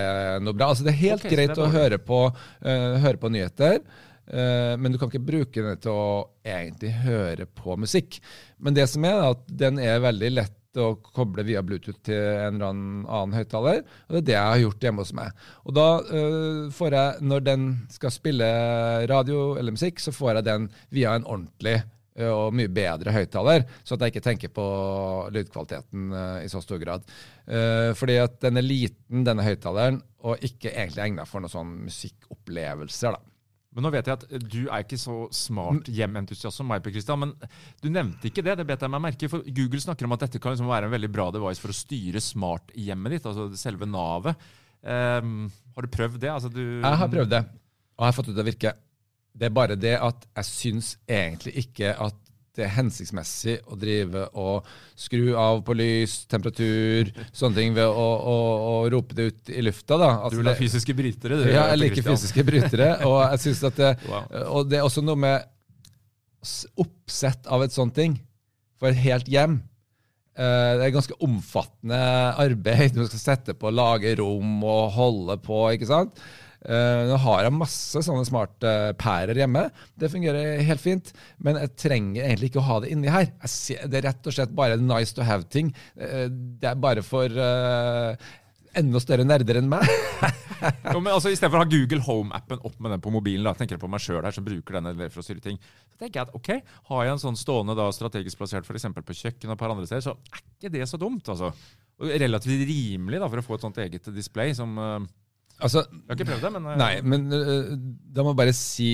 noe 0.45 0.53
bra. 0.53 0.69
Altså, 0.69 0.85
det 0.85 0.93
er 0.93 1.01
helt 1.01 1.25
okay, 1.25 1.37
greit 1.37 1.55
det 1.55 1.59
er 1.59 1.65
å 1.65 1.73
høre 1.73 1.99
på, 1.99 2.27
uh, 2.31 2.99
høre 3.01 3.17
på 3.17 3.31
nyheter, 3.33 3.81
eh, 3.81 4.14
men 4.25 4.89
du 4.89 4.97
kan 4.97 5.11
ikke 5.11 5.21
bruke 5.21 5.63
den 5.63 5.81
til 5.85 5.93
å 5.93 6.05
egentlig 6.41 6.95
høre 7.03 7.45
på 7.45 7.75
musikk. 7.77 8.17
Men 8.57 8.77
det 8.77 8.87
som 8.89 9.05
er, 9.05 9.19
er 9.21 9.35
at 9.35 9.43
den 9.65 9.81
er 9.83 10.01
veldig 10.01 10.31
lett 10.33 10.61
å 10.81 10.95
koble 11.15 11.45
via 11.47 11.63
Bluetooth 11.65 12.01
til 12.07 12.19
en 12.19 12.59
eller 12.59 12.71
annen 12.71 13.35
høyttaler. 13.37 13.83
Og 14.09 14.17
det 14.17 14.21
er 14.21 14.29
det 14.29 14.37
jeg 14.37 14.53
har 14.53 14.63
gjort 14.65 14.87
hjemme 14.87 15.05
hos 15.05 15.15
meg. 15.17 15.43
Og 15.65 15.77
da 15.77 15.89
eh, 16.03 16.61
får 16.75 16.99
jeg, 16.99 17.27
når 17.31 17.49
den 17.49 17.67
skal 17.93 18.15
spille 18.15 18.53
radio 19.11 19.51
eller 19.59 19.77
musikk, 19.77 20.03
så 20.03 20.15
får 20.15 20.41
jeg 20.41 20.49
den 20.49 20.71
via 20.95 21.15
en 21.17 21.27
ordentlig 21.27 21.77
eh, 21.81 22.31
og 22.31 22.57
mye 22.57 22.73
bedre 22.73 23.15
høyttaler, 23.15 23.67
så 23.83 23.97
at 23.97 24.07
jeg 24.07 24.15
ikke 24.15 24.27
tenker 24.29 24.55
på 24.55 24.67
lydkvaliteten 25.35 26.17
eh, 26.21 26.41
i 26.47 26.51
så 26.53 26.63
stor 26.65 26.83
grad. 26.83 27.07
Uh, 27.45 27.93
fordi 27.93 28.15
at 28.23 28.39
den 28.41 28.57
er 28.57 28.65
liten, 28.65 29.25
denne 29.27 29.45
høyttaleren, 29.45 29.99
og 30.25 30.41
ikke 30.41 30.71
egentlig 30.73 31.03
egnet 31.05 31.29
for 31.29 31.45
noen 31.45 31.53
sånn 31.53 31.75
musikkopplevelser. 31.85 33.19
da. 33.19 33.34
Men 33.75 33.87
nå 33.87 33.91
vet 33.91 34.07
jeg 34.07 34.15
at 34.21 34.45
du 34.47 34.61
er 34.69 34.85
ikke 34.85 34.99
så 35.01 35.17
smart 35.35 35.89
hjementusiast 35.91 36.61
som 36.61 36.69
meg, 36.71 36.83
Per 36.85 36.95
Christian, 36.95 37.19
men 37.25 37.33
du 37.83 37.89
nevnte 37.91 38.31
ikke 38.31 38.45
det. 38.47 38.55
Det 38.61 38.67
bet 38.69 38.85
jeg 38.87 38.93
meg 38.95 39.03
merke 39.03 39.31
for 39.33 39.47
Google 39.57 39.83
snakker 39.83 40.07
om 40.07 40.15
at 40.15 40.27
dette 40.29 40.41
kan 40.43 40.55
liksom 40.55 40.71
være 40.71 40.87
en 40.87 40.95
veldig 40.95 41.11
bra 41.11 41.27
device 41.35 41.63
for 41.63 41.75
å 41.75 41.77
styre 41.77 42.23
smart 42.23 42.71
hjemmet 42.79 43.17
ditt, 43.17 43.27
altså 43.27 43.49
selve 43.59 43.89
navet. 43.91 44.47
Um, 44.85 45.49
har 45.75 45.87
du 45.87 45.91
prøvd 45.91 46.21
det? 46.23 46.31
Altså, 46.31 46.53
du, 46.53 46.63
Jeg 46.63 47.01
har 47.03 47.11
prøvd 47.11 47.33
det, 47.35 47.43
og 47.97 48.05
jeg 48.05 48.11
har 48.13 48.17
fått 48.19 48.29
det 48.29 48.35
til 48.35 48.45
å 48.45 48.51
virke 48.51 48.73
Det 49.33 49.47
er 49.49 49.55
bare 49.57 49.77
det 49.81 49.95
at 49.97 50.27
jeg 50.29 50.49
syns 50.51 50.91
egentlig 51.09 51.55
ikke 51.65 51.95
at 52.05 52.19
det 52.55 52.67
er 52.67 52.75
hensiktsmessig 52.77 53.57
å 53.67 53.77
drive 53.79 54.29
og 54.39 54.69
skru 54.99 55.33
av 55.41 55.61
på 55.67 55.75
lys, 55.75 56.21
temperatur, 56.31 57.11
sånne 57.35 57.59
ting 57.59 57.75
ved 57.75 57.89
å, 57.89 58.07
å, 58.31 58.37
å 58.69 58.75
rope 58.95 59.17
det 59.17 59.27
ut 59.31 59.51
i 59.51 59.65
lufta. 59.65 59.99
da. 59.99 60.11
Altså, 60.21 60.37
du 60.37 60.43
vil 60.43 60.53
ha 60.53 60.57
fysiske 60.59 60.97
brytere? 60.97 61.41
Du, 61.43 61.49
ja, 61.51 61.67
jeg 61.73 61.83
liker 61.83 62.07
fysiske 62.07 62.47
brytere. 62.47 62.91
Og 63.09 63.19
jeg 63.25 63.43
synes 63.49 63.65
at 63.71 63.81
det, 63.81 63.91
wow. 64.07 64.31
og 64.55 64.71
det 64.71 64.79
er 64.79 64.87
også 64.87 65.03
noe 65.03 65.19
med 65.27 65.51
oppsett 66.79 67.49
av 67.51 67.65
et 67.65 67.75
sånt 67.75 67.97
ting 67.97 68.19
for 68.79 68.93
et 68.93 69.03
helt 69.03 69.31
hjem. 69.31 69.59
Eh, 70.35 70.71
det 70.79 70.87
er 70.87 70.95
ganske 70.95 71.19
omfattende 71.25 71.99
arbeid. 72.43 72.95
Du 72.95 73.05
skal 73.07 73.23
sette 73.23 73.55
på, 73.59 73.71
lage 73.75 74.17
rom 74.19 74.63
og 74.63 74.95
holde 74.95 75.39
på. 75.43 75.61
ikke 75.75 75.91
sant? 75.91 76.23
Uh, 76.65 77.11
nå 77.11 77.19
har 77.27 77.45
jeg 77.45 77.57
masse 77.57 78.05
sånne 78.07 78.25
smartpærer 78.29 79.37
hjemme. 79.43 79.67
Det 80.01 80.09
fungerer 80.13 80.63
helt 80.65 80.83
fint. 80.83 81.13
Men 81.45 81.61
jeg 81.61 81.75
trenger 81.81 82.25
egentlig 82.25 82.53
ikke 82.53 82.63
å 82.63 82.69
ha 82.71 82.79
det 82.85 82.95
inni 82.95 83.13
her. 83.13 83.29
Ser, 83.51 83.85
det 83.91 84.01
er 84.01 84.09
rett 84.11 84.31
og 84.31 84.37
slett 84.37 84.55
bare 84.57 84.81
nice 84.81 85.17
to 85.17 85.27
have-ting. 85.27 85.75
Uh, 85.99 86.27
det 86.31 86.73
er 86.73 86.81
bare 86.81 87.05
for 87.05 87.29
uh, 87.29 88.17
enda 88.79 89.01
større 89.03 89.27
nerder 89.27 89.61
enn 89.61 89.69
meg. 89.71 89.85
jo, 90.95 90.99
men 91.01 91.13
altså, 91.13 91.31
Istedenfor 91.33 91.61
å 91.61 91.65
ha 91.65 91.71
Google 91.71 92.03
Home-appen 92.07 92.63
opp 92.67 92.77
med 92.83 92.95
den 92.95 93.05
på 93.05 93.13
mobilen, 93.15 93.47
da, 93.47 93.55
tenker 93.59 93.77
jeg 93.77 93.85
på 93.85 93.91
meg 93.91 94.03
sjøl 94.03 94.25
som 94.35 94.47
bruker 94.47 94.79
den 94.79 95.05
for 95.05 95.23
å 95.23 95.27
styre 95.27 95.45
ting, 95.45 95.61
så 95.93 96.01
tenker 96.01 96.21
jeg 96.21 96.29
at 96.29 96.39
ok, 96.39 96.51
har 96.91 97.07
jeg 97.07 97.17
en 97.17 97.25
sånn 97.27 97.39
stående 97.39 97.77
da, 97.79 97.91
strategisk 97.95 98.41
plassert 98.41 98.69
f.eks. 98.69 98.89
på 98.97 99.19
kjøkken 99.21 99.53
og 99.53 99.57
et 99.57 99.63
par 99.63 99.75
andre 99.75 99.89
steder, 99.89 100.07
så 100.07 100.17
er 100.33 100.43
ikke 100.43 100.73
det 100.75 100.89
så 100.91 101.01
dumt. 101.01 101.29
altså. 101.29 101.53
Relativt 102.25 102.65
rimelig 102.71 103.21
da, 103.23 103.29
for 103.29 103.43
å 103.43 103.47
få 103.47 103.59
et 103.59 103.69
sånt 103.69 103.85
eget 103.85 104.11
display 104.17 104.57
som 104.57 104.75
Altså, 105.63 105.85
jeg 105.87 106.11
har 106.11 106.19
ikke 106.19 106.31
prøvd 106.33 106.47
det, 106.47 106.53
men 106.57 106.67
uh, 106.67 106.77
Nei, 106.81 106.95
men 107.07 107.27
uh, 107.31 107.75
da 108.15 108.25
må 108.25 108.33
jeg 108.33 108.41
bare 108.41 108.55
si 108.59 108.89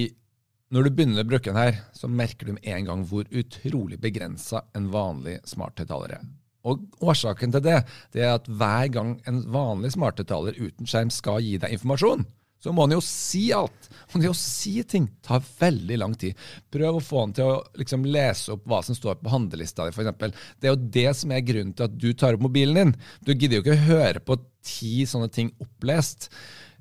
Når 0.71 0.87
du 0.87 0.91
begynner 0.95 1.25
å 1.25 1.31
bruke 1.31 1.49
den 1.49 1.59
her, 1.59 1.79
så 1.97 2.11
merker 2.11 2.47
du 2.47 2.55
med 2.55 2.67
en 2.71 2.91
gang 2.91 3.07
hvor 3.11 3.27
utrolig 3.27 3.99
begrensa 4.03 4.63
en 4.79 4.91
vanlig 4.93 5.41
smarthøyttaler 5.51 6.15
er. 6.21 6.29
Og 6.69 6.85
årsaken 7.03 7.55
til 7.57 7.65
det, 7.65 7.79
det 8.15 8.23
er 8.23 8.37
at 8.37 8.47
hver 8.47 8.91
gang 8.95 9.17
en 9.27 9.41
vanlig 9.51 9.95
smarthøyttaler 9.97 10.61
uten 10.61 10.87
skjerm 10.87 11.11
skal 11.11 11.41
gi 11.43 11.57
deg 11.59 11.75
informasjon, 11.75 12.23
så 12.61 12.73
må 12.77 12.85
han 12.85 12.95
jo 12.97 13.01
si 13.05 13.49
alt. 13.57 13.89
Og 14.11 14.23
det 14.23 14.31
å 14.31 14.37
si 14.37 14.75
ting 14.89 15.07
tar 15.25 15.43
veldig 15.61 15.99
lang 16.03 16.15
tid. 16.19 16.39
Prøv 16.73 16.99
å 16.99 17.03
få 17.05 17.25
han 17.25 17.35
til 17.37 17.49
å 17.49 17.61
liksom 17.79 18.05
lese 18.11 18.55
opp 18.57 18.67
hva 18.69 18.83
som 18.85 18.97
står 18.97 19.21
på 19.21 19.33
handlelista 19.33 19.87
di, 19.87 19.95
f.eks. 19.95 20.41
Det 20.61 20.69
er 20.69 20.75
jo 20.75 20.91
det 20.99 21.09
som 21.17 21.33
er 21.35 21.47
grunnen 21.47 21.75
til 21.77 21.87
at 21.87 21.97
du 21.97 22.11
tar 22.13 22.37
opp 22.37 22.45
mobilen 22.45 22.77
din. 22.77 22.95
Du 23.25 23.33
gidder 23.33 23.59
jo 23.59 23.65
ikke 23.65 23.79
å 23.79 23.89
høre 23.89 24.25
på 24.25 24.39
ti 24.67 25.07
sånne 25.09 25.31
ting 25.33 25.53
opplest. 25.63 26.29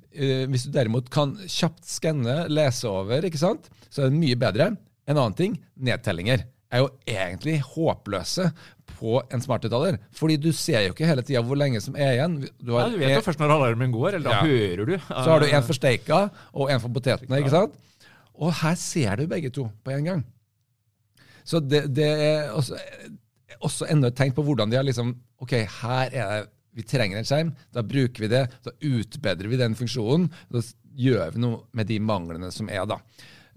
Uh, 0.10 0.50
hvis 0.50 0.68
du 0.68 0.74
derimot 0.76 1.12
kan 1.14 1.38
kjapt 1.46 1.86
skanne, 1.88 2.42
lese 2.52 2.90
over, 2.90 3.28
ikke 3.30 3.42
sant? 3.42 3.70
så 3.90 4.04
er 4.04 4.12
det 4.12 4.22
mye 4.22 4.38
bedre. 4.40 4.74
En 5.10 5.18
annen 5.18 5.38
ting 5.38 5.56
nedtellinger 5.82 6.44
er 6.70 6.84
jo 6.84 6.90
egentlig 7.08 7.60
håpløse 7.66 8.50
på 9.00 9.20
en 9.34 9.42
smarthøyttaler. 9.42 9.98
Fordi 10.16 10.38
du 10.42 10.50
ser 10.56 10.86
jo 10.86 10.94
ikke 10.94 11.08
hele 11.10 11.24
tida 11.26 11.42
hvor 11.46 11.58
lenge 11.60 11.82
som 11.82 11.96
er 11.98 12.18
igjen. 12.18 12.40
Du, 12.60 12.74
ja, 12.76 12.90
du 12.92 13.00
vet 13.02 13.16
jo 13.16 13.24
først 13.26 13.42
når 13.42 13.56
alarmen 13.56 13.94
går, 13.94 14.20
eller 14.20 14.28
da 14.28 14.36
ja. 14.38 14.50
hører 14.50 14.92
du. 14.92 14.96
Så 15.08 15.26
har 15.32 15.42
du 15.42 15.48
en 15.50 15.66
for 15.66 15.78
steika 15.78 16.20
og 16.54 16.74
en 16.74 16.84
for 16.84 16.94
potetene. 16.94 17.42
ikke 17.42 17.56
sant? 17.56 17.80
Og 18.40 18.54
her 18.62 18.78
ser 18.80 19.20
du 19.20 19.26
begge 19.32 19.52
to 19.56 19.68
på 19.84 19.96
en 19.96 20.12
gang. 20.12 20.22
Så 21.48 21.62
det, 21.64 21.88
det 21.98 22.08
er 22.08 22.52
også, 22.54 22.78
også 23.66 23.90
enda 23.90 24.12
et 24.12 24.20
tegn 24.20 24.36
på 24.38 24.46
hvordan 24.46 24.70
de 24.70 24.78
har 24.78 24.86
liksom 24.86 25.16
Ok, 25.40 25.54
her 25.56 26.10
er 26.12 26.32
det 26.34 26.48
vi 26.76 26.84
trenger 26.86 27.20
en 27.20 27.28
skjerm. 27.28 27.52
Da 27.74 27.84
bruker 27.84 28.26
vi 28.26 28.30
det. 28.32 28.44
Da 28.64 28.74
utbedrer 28.86 29.50
vi 29.52 29.60
den 29.60 29.76
funksjonen. 29.76 30.28
Da 30.52 30.62
gjør 31.00 31.34
vi 31.36 31.44
noe 31.44 31.64
med 31.76 31.90
de 31.90 32.00
manglene 32.04 32.52
som 32.54 32.70
er, 32.72 32.84
da. 32.90 33.00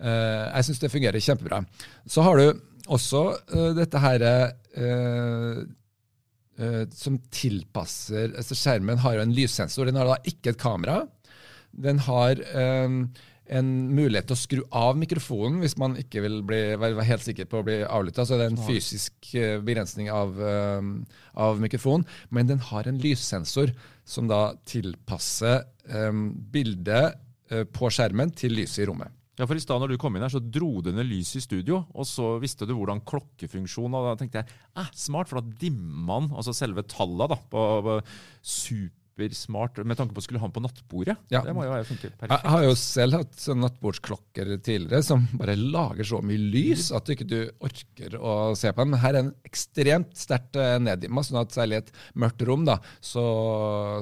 Uh, 0.02 0.48
jeg 0.48 0.68
syns 0.68 0.80
det 0.82 0.90
fungerer 0.90 1.22
kjempebra. 1.22 1.60
Så 2.10 2.24
har 2.26 2.40
du 2.40 2.62
også 2.90 3.22
uh, 3.54 3.70
dette 3.78 4.02
her 4.02 4.26
uh, 4.78 5.62
som 6.94 7.16
tilpasser 7.32 8.34
altså 8.38 8.54
Skjermen 8.54 9.00
har 9.02 9.16
jo 9.16 9.22
en 9.24 9.32
lyssensor. 9.34 9.88
Den 9.88 9.96
har 9.98 10.06
da 10.06 10.18
ikke 10.28 10.52
et 10.52 10.60
kamera. 10.60 11.00
Den 11.72 11.98
har 12.04 12.38
en 12.52 13.70
mulighet 13.96 14.28
til 14.28 14.36
å 14.36 14.38
skru 14.38 14.60
av 14.68 15.00
mikrofonen 15.00 15.62
hvis 15.64 15.74
man 15.80 15.96
ikke 15.98 16.22
vil 16.22 16.36
bli, 16.46 16.60
være 16.78 17.06
helt 17.08 17.24
sikker 17.24 17.48
på 17.50 17.62
å 17.62 17.66
bli 17.66 17.78
avlytta. 17.82 18.26
Så 18.28 18.36
det 18.36 18.46
er 18.46 18.52
en 18.52 18.60
fysisk 18.68 19.32
begrensning 19.64 20.12
av, 20.12 20.36
av 21.32 21.64
mikrofonen. 21.64 22.04
Men 22.30 22.52
den 22.52 22.62
har 22.68 22.86
en 22.86 23.00
lyssensor 23.02 23.72
som 24.04 24.28
da 24.30 24.52
tilpasser 24.68 25.64
bildet 26.52 27.18
på 27.74 27.90
skjermen 27.90 28.36
til 28.38 28.60
lyset 28.60 28.84
i 28.84 28.90
rommet. 28.92 29.10
Ja, 29.40 29.46
for 29.46 29.56
I 29.56 29.62
stad 29.64 29.80
når 29.80 29.94
du 29.94 30.00
kom 30.00 30.16
inn 30.16 30.24
her, 30.26 30.32
så 30.32 30.42
dro 30.44 30.82
du 30.84 30.90
ned 30.92 31.08
lyset 31.08 31.38
i 31.40 31.44
studio, 31.46 31.78
og 31.96 32.04
så 32.08 32.34
visste 32.42 32.66
du 32.68 32.74
hvordan 32.76 33.00
klokkefunksjonen 33.08 33.96
og 33.96 34.10
Da 34.10 34.16
tenkte 34.20 34.42
jeg 34.42 34.58
eh, 34.76 34.90
smart, 34.92 35.30
for 35.30 35.40
da 35.40 35.54
dimmer 35.62 36.02
man 36.10 36.28
altså 36.36 36.52
selve 36.56 36.84
tallet 36.84 37.32
da, 37.32 37.38
på, 37.52 37.62
på 37.86 37.96
super 38.44 39.01
supersmart 39.12 39.80
med 39.84 39.98
tanke 39.98 40.14
på 40.14 40.22
å 40.22 40.24
skulle 40.24 40.40
ha 40.40 40.48
den 40.48 40.54
på 40.54 40.62
nattbordet. 40.62 41.16
Ja. 41.32 41.42
Det 41.44 41.54
må 41.54 41.64
jo 41.66 41.74
funke 41.86 42.10
perfekt. 42.10 42.32
Jeg 42.32 42.52
har 42.54 42.64
jo 42.64 42.74
selv 42.78 43.18
hatt 43.18 43.38
sånn 43.40 43.62
nattbordsklokker 43.62 44.52
tidligere 44.64 45.02
som 45.04 45.26
bare 45.38 45.56
lager 45.58 46.06
så 46.06 46.22
mye 46.24 46.40
lys 46.52 46.90
at 46.94 47.06
du 47.06 47.14
ikke 47.14 47.28
du 47.28 47.38
orker 47.62 48.16
å 48.18 48.54
se 48.58 48.72
på 48.72 48.82
den. 48.82 48.94
Men 48.94 49.02
her 49.02 49.14
er 49.14 49.20
den 49.20 49.32
ekstremt 49.48 50.14
sterkt 50.18 50.56
eh, 50.60 50.78
neddimma, 50.82 51.24
sånn 51.26 51.42
at 51.42 51.54
særlig 51.54 51.78
i 51.78 51.82
et 51.82 51.92
mørkt 52.22 52.44
rom 52.48 52.66
da, 52.68 52.78
så, 53.00 53.24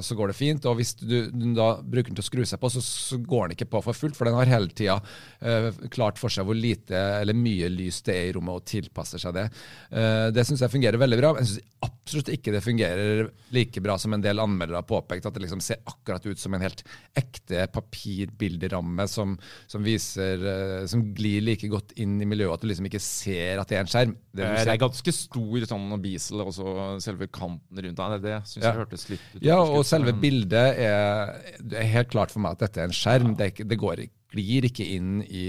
så, 0.03 0.17
går 0.17 0.31
det 0.31 0.37
fint. 0.37 0.69
Og 0.69 0.79
hvis 0.79 0.95
du, 0.99 1.17
du, 1.31 1.47
da 1.57 1.73
bruker 1.81 2.11
den 2.11 2.19
til 2.19 2.25
å 2.25 2.29
skru 2.29 2.45
seg 2.47 2.61
på, 2.61 2.71
så, 2.71 2.83
så, 2.85 3.19
går 3.21 3.49
den 3.49 3.57
ikke 3.57 3.71
på 3.71 3.83
for 3.85 3.97
fullt, 3.97 4.17
for 4.17 4.27
den 4.27 4.37
har 4.37 4.49
hele 4.49 4.71
tida 4.75 4.97
uh, 5.01 5.69
klart 5.93 6.19
for 6.19 6.33
seg 6.33 6.47
hvor 6.47 6.57
lite 6.57 6.97
eller 7.21 7.37
mye 7.37 7.69
lys 7.71 8.01
det 8.07 8.15
er 8.17 8.29
i 8.29 8.33
rommet, 8.35 8.61
og 8.61 8.67
tilpasser 8.67 9.21
seg 9.21 9.35
det. 9.37 9.47
Uh, 9.93 10.29
det 10.33 10.45
syns 10.47 10.63
jeg 10.63 10.73
fungerer 10.73 10.99
veldig 11.01 11.19
bra. 11.19 11.33
Jeg 11.39 11.51
syns 11.51 11.69
absolutt 11.85 12.31
ikke 12.33 12.53
det 12.55 12.63
fungerer 12.65 13.29
like 13.55 13.83
bra 13.83 13.97
som 14.01 14.13
en 14.15 14.23
del 14.23 14.41
anmeldere 14.41 14.81
på 14.87 15.00
påpekt 15.01 15.27
at 15.27 15.35
det 15.35 15.43
liksom 15.43 15.61
ser 15.63 15.81
akkurat 15.89 16.25
ut 16.25 16.39
som 16.39 16.53
en 16.55 16.63
helt 16.63 16.83
ekte 17.17 17.65
papirbilderamme 17.73 19.07
som, 19.09 19.35
som, 19.71 19.83
viser, 19.85 20.45
uh, 20.45 20.85
som 20.89 21.03
glir 21.17 21.43
like 21.45 21.69
godt 21.71 21.95
inn 22.01 22.19
i 22.21 22.29
miljøet 22.29 22.55
at 22.55 22.63
du 22.63 22.69
liksom 22.71 22.87
ikke 22.89 23.01
ser 23.03 23.61
at 23.61 23.71
det 23.71 23.79
er 23.79 23.85
en 23.85 23.91
skjerm. 23.91 24.15
Det, 24.31 24.45
det 24.45 24.75
er 24.75 24.81
ganske 24.81 25.15
stor 25.15 25.67
sånn 25.71 25.97
bisel, 26.03 26.45
også 26.45 26.77
selve 27.03 27.27
kanten 27.33 27.83
rundt 27.85 28.01
den. 28.01 28.17
Det 28.23 28.39
syns 28.45 28.61
ja. 28.61 28.69
jeg 28.69 28.81
hørtes 28.83 29.07
litt 29.11 29.27
ut 29.35 29.45
Ja, 29.45 29.59
og 29.61 29.83
selve 29.87 30.15
bildet 30.17 30.81
er, 30.85 31.35
er 31.59 31.93
helt 31.97 32.11
klart 32.13 32.33
for 32.33 32.43
meg 32.43 32.57
at 32.57 32.67
dette 32.67 32.83
er 32.83 32.89
en 32.89 32.95
skjerm. 32.95 33.35
Ja. 33.35 33.45
Det, 33.45 33.67
det, 33.67 33.79
går 33.81 34.05
ikke 34.05 34.17
glir 34.31 34.63
ikke 34.63 34.85
inn 34.87 35.19
i 35.27 35.45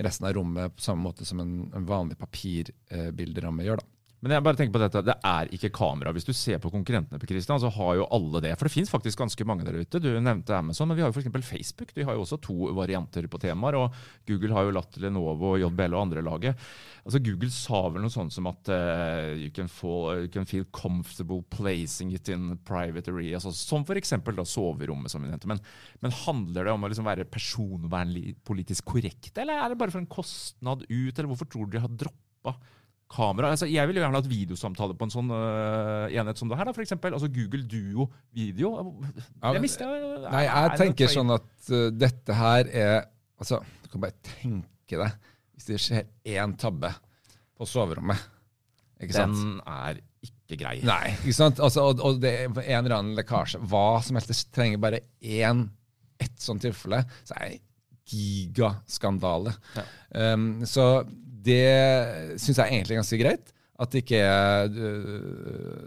resten 0.00 0.24
av 0.24 0.32
rommet 0.38 0.72
på 0.78 0.80
samme 0.80 1.04
måte 1.04 1.26
som 1.28 1.42
en, 1.42 1.54
en 1.76 1.88
vanlig 1.88 2.16
papirbilderamme 2.16 3.66
gjør. 3.66 3.82
da. 3.82 3.97
Men 4.18 4.34
jeg 4.34 4.42
bare 4.42 4.58
tenker 4.58 4.74
på 4.74 4.80
dette, 4.82 5.00
det 5.06 5.14
er 5.28 5.50
ikke 5.54 5.70
kamera. 5.76 6.10
Hvis 6.14 6.26
du 6.26 6.32
ser 6.34 6.58
på 6.58 6.72
konkurrentene 6.74 7.20
på 7.22 7.28
Christian, 7.30 7.60
så 7.62 7.70
har 7.70 7.92
jo 8.00 8.06
alle 8.14 8.40
det. 8.42 8.50
For 8.58 8.66
det 8.66 8.72
finnes 8.74 8.90
faktisk 8.90 9.20
ganske 9.20 9.44
mange 9.46 9.62
der 9.66 9.76
ute. 9.78 10.00
Du 10.02 10.08
nevnte 10.10 10.56
Amazon, 10.56 10.88
men 10.90 10.98
vi 10.98 11.04
har 11.04 11.12
jo 11.12 11.14
f.eks. 11.14 11.46
Facebook. 11.46 11.92
De 11.94 12.02
har 12.06 12.16
jo 12.16 12.24
også 12.24 12.40
to 12.42 12.72
varianter 12.74 13.28
på 13.30 13.38
temaer. 13.44 13.78
Og 13.78 13.94
Google 14.26 14.56
har 14.56 14.66
jo 14.66 14.72
latt 14.74 14.98
Lenovo, 14.98 15.52
JBL 15.62 15.94
og 15.94 16.02
andre 16.02 16.24
lage. 16.26 16.54
Altså 17.04 17.20
Google 17.22 17.50
sa 17.54 17.84
vel 17.94 18.02
noe 18.02 18.12
sånt 18.12 18.34
som 18.34 18.48
at 18.50 18.72
uh, 18.74 19.36
you, 19.38 19.52
can 19.54 19.70
fall, 19.70 20.24
you, 20.24 20.32
can 20.34 20.48
feel 20.50 20.66
comfortable 20.74 21.44
placing 21.54 22.10
it 22.16 22.26
in 22.34 22.56
private 22.66 23.14
areas. 23.14 23.46
Altså, 23.46 23.70
som 23.70 23.86
f.eks. 23.86 24.16
soverommet, 24.50 25.12
som 25.12 25.22
vi 25.22 25.30
nevnte. 25.30 25.50
Men, 25.52 25.62
men, 26.02 26.16
handler 26.24 26.66
det 26.66 26.74
om 26.74 26.82
å 26.82 26.90
liksom 26.90 27.06
være 27.06 27.28
personvernlig 27.30 28.34
politisk 28.42 28.90
korrekt, 28.90 29.30
eller 29.38 29.62
er 29.62 29.70
det 29.70 29.78
bare 29.78 29.94
for 29.94 30.02
en 30.02 30.10
kostnad 30.10 30.82
ut, 30.88 31.14
eller 31.14 31.30
hvorfor 31.30 31.46
tror 31.46 31.70
du 31.70 31.78
de 31.78 31.84
har 31.86 31.94
droppa 32.02 32.56
kamera. 33.08 33.52
Altså, 33.54 33.66
jeg 33.70 33.88
ville 33.88 34.02
gjerne 34.02 34.20
hatt 34.20 34.28
videosamtale 34.30 34.96
på 34.98 35.08
en 35.08 35.12
sånn 35.12 35.32
uh, 35.32 36.08
enhet 36.12 36.40
som 36.40 36.50
det 36.50 36.58
her. 36.60 36.68
da, 36.68 36.74
for 36.76 36.84
eksempel. 36.84 37.14
Altså 37.16 37.30
Google 37.32 37.64
Duo 37.68 38.08
video. 38.36 38.74
Det 39.42 39.62
mister, 39.64 39.94
jeg. 39.96 40.24
Nei, 40.28 40.44
jeg 40.48 40.80
tenker 40.82 41.12
sånn 41.12 41.32
at 41.36 41.70
uh, 41.72 41.88
dette 41.94 42.36
her 42.36 42.68
er 42.68 42.96
altså, 43.40 43.62
Du 43.84 43.92
kan 43.92 44.04
bare 44.04 44.18
tenke 44.26 45.00
deg 45.00 45.34
hvis 45.58 45.66
det 45.66 45.80
skjer 45.82 46.36
én 46.38 46.52
tabbe 46.60 46.92
på 47.58 47.66
soverommet. 47.66 48.20
Ikke 49.02 49.16
sant? 49.16 49.34
Den 49.34 49.56
er 49.66 49.98
ikke 50.22 50.58
grei. 50.60 50.76
Nei, 50.86 51.14
ikke 51.16 51.34
sant? 51.34 51.62
Altså, 51.64 51.88
og, 51.90 52.02
og, 52.04 52.20
det 52.22 52.30
er 52.44 52.46
en 52.46 52.84
eller 52.84 52.98
annen 53.00 53.16
lekkasje. 53.18 53.60
Hva 53.70 53.98
som 54.04 54.18
helst. 54.18 54.30
Det 54.30 54.54
trenger 54.54 54.82
bare 54.82 55.02
én, 55.18 55.64
ett 56.22 56.38
sånt 56.42 56.62
tilfelle. 56.62 57.02
Så 57.26 57.34
er 57.38 57.56
det 57.56 57.64
gigaskandale. 58.08 59.52
Ja. 59.76 59.84
Um, 60.34 60.46
så 60.66 60.86
det 61.44 62.38
syns 62.40 62.58
jeg 62.58 62.72
egentlig 62.72 62.96
er 62.96 63.02
ganske 63.02 63.20
greit. 63.22 63.54
At 63.78 63.92
det 63.94 64.00
ikke 64.02 64.18
er 64.26 64.72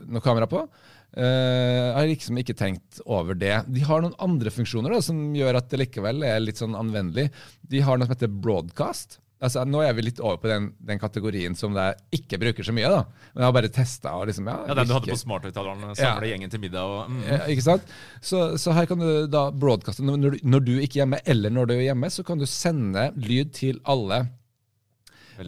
noe 0.08 0.24
kamera 0.24 0.48
på. 0.48 0.64
Uh, 1.12 1.24
jeg 1.26 1.96
har 1.98 2.06
liksom 2.08 2.38
ikke 2.40 2.56
tenkt 2.56 3.02
over 3.04 3.36
det. 3.36 3.58
De 3.68 3.82
har 3.84 4.00
noen 4.06 4.16
andre 4.24 4.54
funksjoner 4.56 4.94
da, 4.96 5.02
som 5.04 5.18
gjør 5.36 5.60
at 5.60 5.68
det 5.74 5.82
likevel 5.84 6.24
er 6.24 6.40
litt 6.40 6.62
sånn 6.62 6.78
anvendelig. 6.80 7.28
De 7.68 7.82
har 7.84 8.00
noe 8.00 8.08
som 8.08 8.16
heter 8.16 8.32
broadcast. 8.32 9.18
altså, 9.44 9.66
Nå 9.68 9.82
er 9.84 9.92
vi 9.98 10.06
litt 10.08 10.22
over 10.24 10.40
på 10.40 10.48
den, 10.48 10.70
den 10.80 11.02
kategorien 11.04 11.58
som 11.60 11.76
jeg 11.76 12.00
ikke 12.22 12.40
bruker 12.46 12.64
så 12.64 12.72
mye. 12.72 12.88
da. 12.96 13.02
Men 13.34 13.44
jeg 13.44 13.50
har 13.50 13.58
bare 13.60 13.74
testa. 13.76 14.16
Liksom, 14.32 14.48
ja, 14.48 14.58
Ja, 14.72 14.78
Den 14.80 14.88
du 14.88 14.94
hadde 14.96 15.12
på 15.12 15.20
smarthøyttaleren, 15.26 15.92
samle 16.00 16.32
gjengen 16.32 16.54
til 16.56 16.64
middag 16.64 16.96
og 16.96 17.12
mm. 17.12 17.22
Ja, 17.28 17.42
ikke 17.52 17.68
sant? 17.68 17.92
Så, 18.24 18.46
så 18.56 18.72
her 18.80 18.88
kan 18.88 19.04
du 19.04 19.28
da 19.28 19.50
broadcaste 19.52 20.08
når, 20.08 20.38
du- 20.40 20.46
når 20.48 20.64
du 20.72 20.78
ikke 20.80 21.02
er 21.02 21.04
hjemme, 21.04 21.20
eller 21.28 21.52
når 21.52 21.68
du 21.68 21.76
er 21.76 21.90
hjemme, 21.92 22.08
så 22.08 22.24
kan 22.24 22.40
du 22.40 22.48
sende 22.48 23.10
lyd 23.20 23.52
til 23.60 23.84
alle 23.84 24.30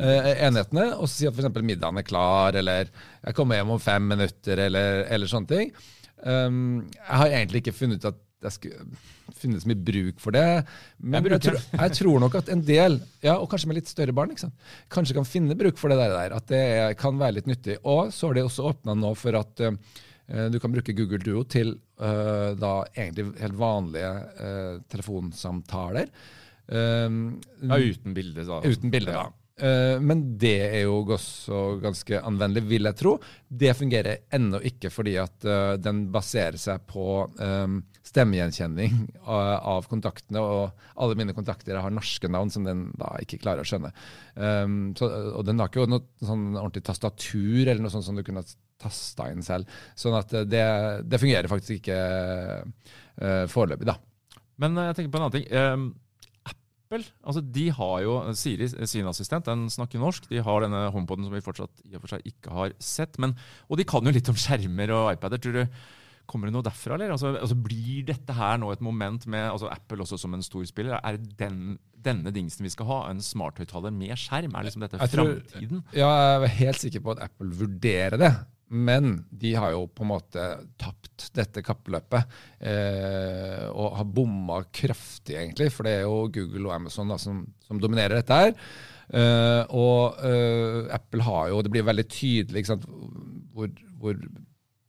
eh, 0.02 0.44
enhetene, 0.48 0.90
og 0.98 1.08
så 1.08 1.14
si 1.14 1.28
at 1.30 1.38
f.eks. 1.38 1.62
middagen 1.62 2.00
er 2.02 2.08
klar, 2.08 2.56
eller 2.60 2.90
jeg 2.90 3.38
kommer 3.38 3.60
hjem 3.60 3.74
om 3.76 3.82
fem 3.82 4.08
minutter, 4.14 4.66
eller, 4.68 5.04
eller 5.14 5.30
sånne 5.30 5.52
ting. 5.52 5.74
Um, 6.24 6.86
jeg 6.96 7.20
har 7.20 7.34
egentlig 7.34 7.64
ikke 7.64 7.76
funnet 7.76 8.00
ut 8.00 8.14
at 8.14 8.22
jeg 8.44 8.56
skulle 8.58 9.36
finne 9.40 9.60
så 9.62 9.70
mye 9.70 9.80
bruk 9.88 10.20
for 10.24 10.36
det. 10.36 10.64
Men 11.00 11.24
Jeg 11.24 11.36
jeg, 11.36 11.44
tror, 11.46 11.60
jeg 11.80 11.96
tror 12.00 12.24
nok 12.24 12.38
at 12.40 12.50
en 12.52 12.64
del, 12.68 12.98
ja, 13.24 13.38
og 13.38 13.50
kanskje 13.52 13.70
med 13.72 13.80
litt 13.80 13.92
større 13.92 14.16
barn, 14.16 14.34
kanskje 14.92 15.16
kan 15.18 15.28
finne 15.28 15.58
bruk 15.60 15.80
for 15.80 15.92
det 15.92 16.00
der. 16.02 16.36
At 16.36 16.50
det 16.52 16.64
kan 17.00 17.20
være 17.20 17.40
litt 17.40 17.50
nyttig. 17.50 17.80
Og 17.84 18.12
så 18.16 18.30
har 18.30 18.40
de 18.40 18.46
også 18.48 18.68
åpna 18.74 18.96
nå 19.00 19.14
for 19.20 19.40
at 19.40 19.64
uh, 19.64 19.78
du 20.52 20.60
kan 20.60 20.76
bruke 20.76 20.96
Google 20.98 21.22
Duo 21.24 21.46
til 21.48 21.76
uh, 22.04 22.52
da 22.60 22.74
egentlig 22.96 23.32
helt 23.42 23.60
vanlige 23.60 24.12
uh, 24.40 24.82
telefonsamtaler. 24.92 26.12
Um, 26.68 27.40
Ja, 27.64 27.80
uten 27.80 28.16
bilde, 28.16 28.46
da. 28.48 28.60
Uten 28.64 28.92
bilde, 28.92 29.16
da. 29.16 29.30
Eh, 29.62 30.00
men 30.02 30.22
det 30.42 30.56
er 30.66 30.80
jo 30.88 31.04
også 31.04 31.58
ganske 31.84 32.22
anvendelig, 32.26 32.66
vil 32.72 32.90
jeg 32.90 32.98
tro. 32.98 33.14
Det 33.48 33.76
fungerer 33.78 34.24
ennå 34.34 34.62
ikke 34.66 34.90
fordi 34.94 35.14
at 35.22 35.46
eh, 35.46 35.76
den 35.82 36.08
baserer 36.14 36.58
seg 36.58 36.88
på 36.90 37.06
um, 37.38 37.78
stemmegjenkjenning 38.02 38.98
av, 39.22 39.52
av 39.76 39.90
kontaktene, 39.92 40.42
og 40.42 40.88
alle 40.98 41.18
mine 41.20 41.36
kontakter 41.38 41.78
har 41.78 41.94
norske 41.94 42.32
navn 42.32 42.50
som 42.54 42.66
den 42.66 42.88
da 42.98 43.14
ikke 43.22 43.42
klarer 43.44 43.62
å 43.62 43.68
skjønne. 43.68 43.94
Så, 44.98 45.08
og 45.08 45.44
den 45.46 45.62
har 45.62 45.70
ikke 45.70 45.86
noe 45.90 46.02
sånn 46.26 46.56
ordentlig 46.56 46.84
tastatur 46.88 47.68
eller 47.68 47.84
noe 47.84 47.94
sånt 47.94 48.08
som 48.08 48.18
du 48.18 48.24
kunne 48.26 48.44
tasta 48.82 49.30
inn 49.32 49.46
selv. 49.46 49.70
Sånn 49.96 50.18
at 50.18 50.34
eh, 50.34 50.48
det, 50.50 50.66
det 51.06 51.22
fungerer 51.22 51.52
faktisk 51.52 51.78
ikke 51.78 52.02
foreløpig, 53.54 53.86
da. 53.86 54.00
Men 54.62 54.78
eh, 54.78 54.90
jeg 54.90 55.00
tenker 55.00 55.14
på 55.14 55.22
en 55.22 55.28
annen 55.28 55.38
ting. 55.38 55.92
Altså 57.24 57.42
de 57.56 57.66
har 57.74 57.98
jo 58.06 58.20
Siri, 58.38 58.70
sin 58.70 59.10
assistent, 59.10 59.50
den 59.50 59.66
snakker 59.74 60.02
norsk. 60.02 60.30
De 60.30 60.44
har 60.44 60.64
denne 60.66 60.86
HomePoden 60.94 61.28
som 61.28 61.36
vi 61.36 61.44
fortsatt 61.44 61.84
i 61.88 61.98
og 61.98 62.06
for 62.06 62.14
seg 62.14 62.30
ikke 62.30 62.54
har 62.54 62.78
sett. 62.84 63.20
Men, 63.22 63.36
og 63.70 63.80
de 63.80 63.88
kan 63.90 64.06
jo 64.06 64.14
litt 64.14 64.32
om 64.32 64.40
skjermer 64.40 64.94
og 64.96 65.12
iPader. 65.16 65.42
Tror 65.44 65.62
du 65.62 65.66
Kommer 66.24 66.48
det 66.48 66.54
noe 66.56 66.64
derfra, 66.64 66.96
eller? 66.96 67.12
Altså, 67.12 67.34
altså 67.36 67.56
Blir 67.60 68.06
dette 68.08 68.36
her 68.38 68.56
nå 68.62 68.70
et 68.72 68.84
moment 68.84 69.26
med 69.28 69.44
altså 69.44 69.68
Apple 69.68 70.06
også 70.06 70.16
som 70.22 70.36
en 70.38 70.46
stor 70.46 70.64
spiller? 70.70 70.96
Er 71.04 71.18
det 71.20 71.34
den, 71.40 71.76
denne 72.06 72.32
dingsen 72.32 72.64
vi 72.64 72.72
skal 72.72 72.88
ha? 72.88 73.00
En 73.12 73.20
smarthøyttaler 73.24 73.92
med 73.92 74.16
skjerm? 74.20 74.56
Er 74.56 74.70
liksom 74.70 74.86
dette 74.86 75.02
framtiden? 75.04 75.84
Ja, 75.92 76.08
jeg 76.08 76.38
er 76.48 76.56
helt 76.62 76.80
sikker 76.80 77.04
på 77.04 77.16
at 77.18 77.26
Apple 77.28 77.52
vurderer 77.60 78.16
det. 78.22 78.32
Men 78.70 79.26
de 79.30 79.54
har 79.60 79.74
jo 79.76 79.88
på 79.92 80.06
en 80.06 80.12
måte 80.14 80.46
tapt 80.82 81.28
dette 81.36 81.64
kappløpet. 81.66 82.32
Eh, 82.60 83.68
og 83.70 84.00
har 84.00 84.10
bomma 84.10 84.64
kraftig, 84.74 85.38
egentlig. 85.38 85.70
For 85.74 85.88
det 85.88 86.00
er 86.00 86.08
jo 86.08 86.32
Google 86.34 86.68
og 86.70 86.76
Amazon 86.78 87.14
da, 87.14 87.20
som, 87.22 87.44
som 87.66 87.82
dominerer 87.82 88.22
dette 88.22 88.40
her. 88.40 88.56
Eh, 89.14 89.76
og 89.76 90.24
eh, 90.26 90.88
Apple 90.96 91.26
har 91.28 91.50
jo 91.52 91.58
Det 91.62 91.70
blir 91.74 91.84
veldig 91.86 92.06
tydelig 92.08 92.64
hvor, 92.72 93.68
hvor 94.00 94.16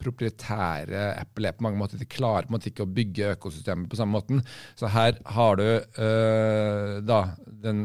proprietære 0.05 1.07
Apple 1.19 1.49
er 1.49 1.57
på 1.57 1.65
mange 1.65 1.79
måter. 1.81 1.99
De 2.01 2.07
klarer 2.09 2.47
på 2.47 2.53
en 2.53 2.57
måte 2.57 2.71
ikke 2.71 2.85
å 2.85 2.93
bygge 2.97 3.33
økosystemet 3.35 3.89
på 3.91 3.99
samme 3.99 4.17
måten. 4.17 4.43
Så 4.79 4.91
her 4.93 5.19
har 5.37 5.59
du 5.59 5.65
øh, 5.65 7.01
da 7.05 7.19
den 7.65 7.83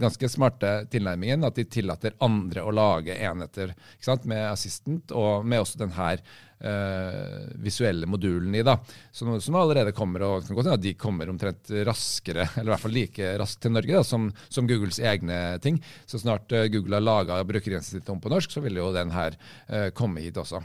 ganske 0.00 0.30
smarte 0.30 0.72
tilnærmingen 0.92 1.46
at 1.46 1.58
de 1.58 1.66
tillater 1.68 2.16
andre 2.24 2.64
å 2.64 2.74
lage 2.74 3.16
enheter 3.18 3.74
med 4.24 4.42
Assistant, 4.50 5.12
og 5.12 5.46
med 5.46 5.62
også 5.64 5.80
den 5.80 5.94
her 5.96 6.20
øh, 6.64 7.46
visuelle 7.64 8.06
modulen 8.10 8.54
i. 8.54 8.62
da, 8.66 8.76
Som, 9.12 9.34
som 9.40 9.58
allerede 9.58 9.94
kommer, 9.96 10.22
og 10.22 10.46
kan 10.46 10.56
godt 10.56 10.68
hende 10.68 10.78
at 10.80 10.86
de 10.86 10.94
kommer 10.98 11.30
omtrent 11.30 11.72
raskere, 11.86 12.48
eller 12.54 12.70
i 12.70 12.74
hvert 12.74 12.84
fall 12.84 12.96
like 12.96 13.34
raskt 13.40 13.64
til 13.64 13.74
Norge 13.74 13.98
da, 13.98 14.04
som, 14.06 14.30
som 14.48 14.68
Googles 14.70 15.00
egne 15.00 15.58
ting. 15.64 15.80
Så 16.06 16.22
snart 16.22 16.52
øh, 16.52 16.68
Google 16.72 17.00
har 17.00 17.04
laga 17.04 17.42
brukergrensen 17.44 17.98
sitt 17.98 18.10
om 18.12 18.22
på 18.22 18.32
norsk, 18.32 18.54
så 18.54 18.64
vil 18.64 18.80
jo 18.80 18.92
den 18.94 19.12
her 19.14 19.36
øh, 19.68 19.90
komme 19.96 20.24
hit 20.24 20.40
også. 20.40 20.62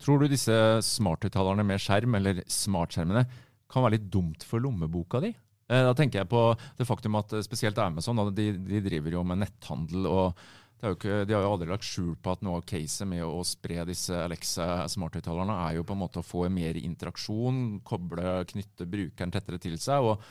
Tror 0.00 0.22
du 0.22 0.30
disse 0.32 0.54
smarthøyttalerne 0.86 1.64
med 1.66 1.82
skjerm, 1.82 2.16
eller 2.16 2.40
smartskjermene, 2.48 3.26
kan 3.70 3.84
være 3.84 3.98
litt 3.98 4.08
dumt 4.12 4.46
for 4.46 4.62
lommeboka 4.62 5.20
di? 5.22 5.34
Eh, 5.70 5.84
Da 5.86 5.92
tenker 5.94 6.22
jeg 6.22 6.30
på 6.30 6.44
det 6.78 6.88
faktum 6.88 7.18
at 7.20 7.32
eh, 7.36 7.44
spesielt 7.46 7.78
Amazon 7.78 8.22
de, 8.34 8.52
de 8.56 8.80
driver 8.80 9.18
jo 9.18 9.22
med 9.26 9.42
netthandel. 9.44 10.08
og 10.08 10.40
ikke, 10.80 11.26
De 11.28 11.36
har 11.36 11.44
jo 11.44 11.52
aldri 11.52 11.68
lagt 11.68 11.84
skjul 11.84 12.14
på 12.16 12.32
at 12.32 12.42
noe 12.42 12.58
av 12.58 12.64
caset 12.68 13.06
med 13.08 13.22
å 13.26 13.42
spre 13.44 13.84
disse 13.88 14.16
Alexa-smarthøyttalerne 14.16 15.58
er 15.68 15.76
jo 15.76 15.84
på 15.84 15.92
en 15.96 16.02
måte 16.02 16.22
å 16.22 16.26
få 16.26 16.46
mer 16.52 16.78
interaksjon, 16.80 17.80
koble, 17.84 18.38
knytte 18.48 18.88
brukeren 18.88 19.34
tettere 19.34 19.60
til 19.60 19.76
seg. 19.78 20.00
og 20.00 20.24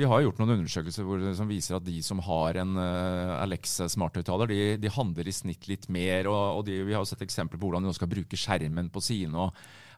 de 0.00 0.08
har 0.08 0.22
gjort 0.24 0.40
noen 0.40 0.54
undersøkelser 0.56 1.06
hvor, 1.06 1.22
som 1.36 1.50
viser 1.50 1.76
at 1.76 1.84
de 1.86 1.98
som 2.04 2.22
har 2.24 2.58
en 2.62 2.78
uh, 2.80 3.36
Alexa-smarthøyttaler, 3.42 4.50
de, 4.50 4.60
de 4.80 4.92
handler 4.94 5.28
i 5.28 5.36
snitt 5.36 5.68
litt 5.70 5.86
mer. 5.92 6.30
og, 6.30 6.60
og 6.60 6.64
de, 6.68 6.80
Vi 6.88 6.96
har 6.96 7.04
jo 7.04 7.10
sett 7.10 7.24
eksempler 7.26 7.60
på 7.60 7.68
hvordan 7.68 7.84
de 7.84 7.92
nå 7.92 7.96
skal 7.96 8.10
bruke 8.10 8.40
skjermen 8.40 8.90
på 8.92 9.04
sine. 9.04 9.50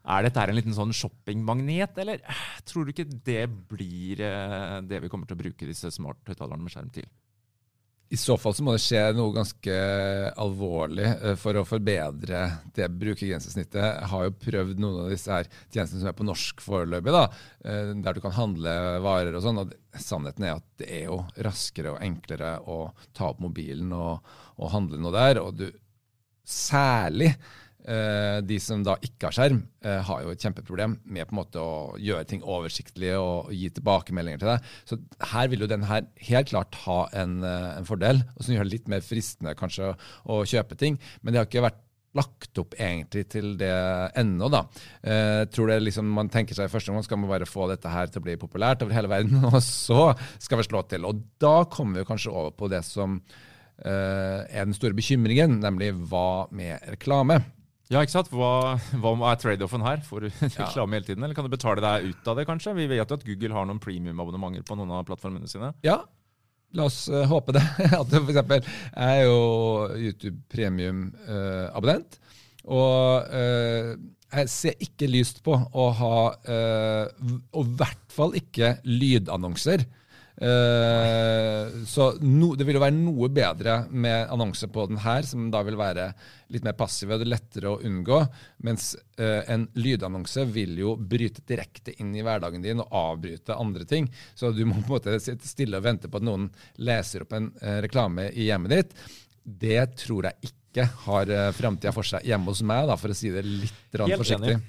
Er 0.03 0.25
dette 0.25 0.43
en 0.43 0.57
liten 0.59 0.75
sånn 0.75 0.91
shoppingmagnet, 0.95 1.95
eller 2.03 2.23
tror 2.67 2.85
du 2.85 2.93
ikke 2.93 3.07
det 3.07 3.45
blir 3.71 4.23
uh, 4.27 4.81
det 4.83 4.99
vi 5.05 5.11
kommer 5.11 5.29
til 5.29 5.39
å 5.39 5.43
bruke 5.45 5.69
disse 5.69 5.91
smarthøyttalerne 5.95 6.63
med 6.63 6.75
skjerm 6.75 6.91
til? 6.93 7.07
I 8.13 8.17
så 8.17 8.35
fall 8.37 8.53
så 8.53 8.61
må 8.61 8.75
det 8.75 8.81
skje 8.83 9.01
noe 9.17 9.33
ganske 9.33 9.75
alvorlig 10.37 11.05
eh, 11.15 11.33
for 11.39 11.57
å 11.57 11.65
forbedre 11.65 12.43
det 12.75 12.85
brukergrensesnittet. 13.01 13.79
Jeg 13.81 14.09
har 14.11 14.27
jo 14.27 14.35
prøvd 14.43 14.81
noen 14.83 14.99
av 15.05 15.09
disse 15.09 15.33
her 15.33 15.49
tjenestene 15.73 16.03
som 16.03 16.11
er 16.11 16.17
på 16.19 16.27
norsk 16.27 16.61
foreløpig, 16.61 17.15
da, 17.15 17.23
eh, 17.65 17.89
der 18.05 18.13
du 18.13 18.21
kan 18.21 18.35
handle 18.37 18.75
varer 19.01 19.33
og 19.33 19.41
sånn. 19.45 19.63
og 19.63 19.73
Sannheten 19.97 20.45
er 20.45 20.59
at 20.59 20.67
det 20.83 20.91
er 20.99 21.07
jo 21.07 21.23
raskere 21.47 21.95
og 21.95 22.05
enklere 22.05 22.53
å 22.69 22.77
ta 23.17 23.31
opp 23.31 23.41
mobilen 23.41 23.89
og, 23.97 24.35
og 24.61 24.73
handle 24.75 25.01
noe 25.01 25.15
der. 25.17 25.41
Og 25.41 25.57
du 25.63 25.65
særlig 26.45 27.31
de 27.83 28.57
som 28.63 28.83
da 28.85 28.95
ikke 29.03 29.27
har 29.27 29.35
skjerm, 29.35 29.61
eh, 29.83 29.99
har 30.07 30.23
jo 30.23 30.31
et 30.31 30.43
kjempeproblem 30.43 30.97
med 31.03 31.27
på 31.27 31.35
en 31.35 31.39
måte 31.41 31.61
å 31.61 31.95
gjøre 31.99 32.27
ting 32.29 32.43
oversiktlig 32.43 33.13
og, 33.19 33.51
gi 33.53 33.69
tilbakemeldinger 33.75 34.39
til 34.41 34.51
deg. 34.53 34.67
Så 34.87 34.99
her 35.33 35.49
vil 35.51 35.65
jo 35.65 35.71
den 35.71 35.83
her 35.89 36.07
helt 36.29 36.51
klart 36.51 36.75
ha 36.85 36.99
en, 37.13 37.41
eh, 37.43 37.77
en 37.77 37.87
fordel, 37.87 38.23
og 38.35 38.43
som 38.43 38.55
gjør 38.55 38.69
det 38.69 38.77
litt 38.77 38.87
mer 38.87 39.01
fristende 39.01 39.55
kanskje 39.59 39.91
å, 39.91 39.97
å 40.25 40.43
kjøpe 40.47 40.77
ting. 40.79 40.99
Men 41.21 41.33
det 41.33 41.41
har 41.41 41.49
ikke 41.49 41.67
vært 41.67 41.81
lagt 42.13 42.59
opp 42.61 42.75
egentlig 42.77 43.25
til 43.33 43.55
det 43.57 43.73
ennå, 44.19 44.49
da. 44.53 44.63
Eh, 45.01 45.45
tror 45.49 45.71
det 45.71 45.79
liksom 45.81 46.05
Man 46.13 46.29
tenker 46.29 46.55
seg 46.55 46.69
i 46.69 46.73
første 46.73 46.93
gang 46.93 47.03
skal 47.05 47.17
man 47.17 47.31
bare 47.31 47.49
få 47.49 47.67
dette 47.71 47.89
her 47.89 48.07
til 48.07 48.21
å 48.21 48.27
bli 48.27 48.37
populært 48.37 48.83
over 48.85 48.93
hele 48.93 49.09
verden, 49.09 49.41
og 49.49 49.57
så 49.65 50.13
skal 50.37 50.61
vi 50.61 50.67
slå 50.67 50.83
til. 50.87 51.07
Og 51.09 51.25
da 51.41 51.65
kommer 51.65 52.01
vi 52.01 52.09
kanskje 52.09 52.33
over 52.33 52.53
på 52.55 52.69
det 52.71 52.83
som 52.85 53.17
eh, 53.81 54.45
er 54.45 54.63
den 54.63 54.77
store 54.77 54.97
bekymringen, 54.97 55.59
nemlig 55.63 55.93
hva 56.09 56.45
med 56.53 56.85
reklame? 56.93 57.41
Ja, 57.93 58.01
ikke 58.01 58.15
sant? 58.15 58.31
Hva, 58.33 58.73
hva 59.03 59.13
er 59.29 59.39
trade-offen 59.41 59.85
her? 59.85 60.01
Får 60.07 60.25
du 60.25 60.29
reklame 60.63 60.97
hele 60.97 61.07
tiden, 61.07 61.25
eller 61.25 61.37
kan 61.37 61.45
du 61.45 61.53
betale 61.53 61.83
deg 61.83 62.09
ut 62.09 62.31
av 62.31 62.39
det, 62.39 62.47
kanskje? 62.49 62.73
Vi 62.79 62.89
vet 62.89 63.05
jo 63.05 63.19
at 63.19 63.25
Google 63.27 63.53
har 63.53 63.69
noen 63.69 63.81
premium-abonnementer 63.83 64.65
på 64.67 64.77
noen 64.79 64.95
av 64.97 65.05
plattformene 65.07 65.49
sine. 65.51 65.73
Ja, 65.85 65.99
la 66.73 66.87
oss 66.89 67.05
eh, 67.11 67.27
håpe 67.29 67.53
det. 67.55 67.61
At 68.01 68.09
du 68.09 68.17
for 68.17 68.33
eksempel, 68.33 68.65
jeg 68.65 69.21
er 69.21 69.27
jo 69.27 69.37
YouTube 69.99 70.41
premium-abonnent. 70.53 72.19
og 72.65 73.29
uh, 73.29 73.93
jeg 74.33 74.49
ser 74.49 74.79
ikke 74.81 75.09
lyst 75.11 75.43
på 75.45 75.53
å 75.53 75.83
ha 75.99 76.19
eh, 76.49 77.25
Og 77.53 77.67
i 77.67 77.75
hvert 77.77 78.05
fall 78.13 78.33
ikke 78.39 78.77
lydannonser. 78.87 79.85
Eh, 80.43 81.85
så 81.85 82.09
no, 82.19 82.49
det 82.59 82.65
vil 82.67 82.75
jo 82.75 82.81
være 82.83 82.95
noe 82.97 83.29
bedre 83.31 83.77
med 83.95 84.27
annonser 84.33 84.67
på 84.73 84.83
den 84.89 84.99
her, 84.99 85.23
som 85.23 85.45
da 85.53 85.61
vil 85.63 85.77
være 85.79 86.09
litt 86.51 86.65
mer 86.65 86.75
passive 86.75 87.15
det 87.21 87.27
er 87.27 87.31
lettere 87.31 87.71
å 87.71 87.79
unngå. 87.87 88.19
Mens 88.67 88.91
uh, 89.21 89.41
en 89.49 89.65
lydannonse 89.79 90.43
vil 90.51 90.75
jo 90.81 90.97
bryte 90.99 91.45
direkte 91.47 91.95
inn 91.95 92.11
i 92.17 92.25
hverdagen 92.25 92.65
din 92.65 92.83
og 92.83 92.91
avbryte 92.99 93.55
andre 93.55 93.87
ting. 93.89 94.09
Så 94.35 94.51
du 94.51 94.65
må 94.67 94.81
på 94.81 94.83
en 94.83 94.91
måte 94.97 95.15
sitte 95.23 95.47
stille 95.47 95.79
og 95.79 95.87
vente 95.87 96.11
på 96.11 96.19
at 96.19 96.27
noen 96.27 96.49
leser 96.83 97.23
opp 97.23 97.37
en 97.37 97.49
uh, 97.63 97.79
reklame 97.85 98.27
i 98.33 98.49
hjemmet 98.49 98.75
ditt. 98.75 98.93
Det 99.43 99.79
tror 100.03 100.27
jeg 100.27 100.51
ikke 100.51 100.89
har 101.07 101.31
uh, 101.31 101.47
framtida 101.55 101.95
for 101.95 102.09
seg 102.09 102.27
hjemme 102.27 102.51
hos 102.51 102.65
meg, 102.67 102.89
da, 102.91 102.99
for 102.99 103.15
å 103.15 103.17
si 103.17 103.31
det 103.31 103.45
litt 103.47 103.95
forsiktig. 103.95 104.59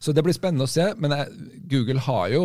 så 0.00 0.12
det 0.12 0.20
blir 0.24 0.36
spennende 0.36 0.66
å 0.66 0.68
se. 0.68 0.90
Men 1.00 1.14
Google 1.68 2.00
har 2.04 2.32
jo 2.32 2.42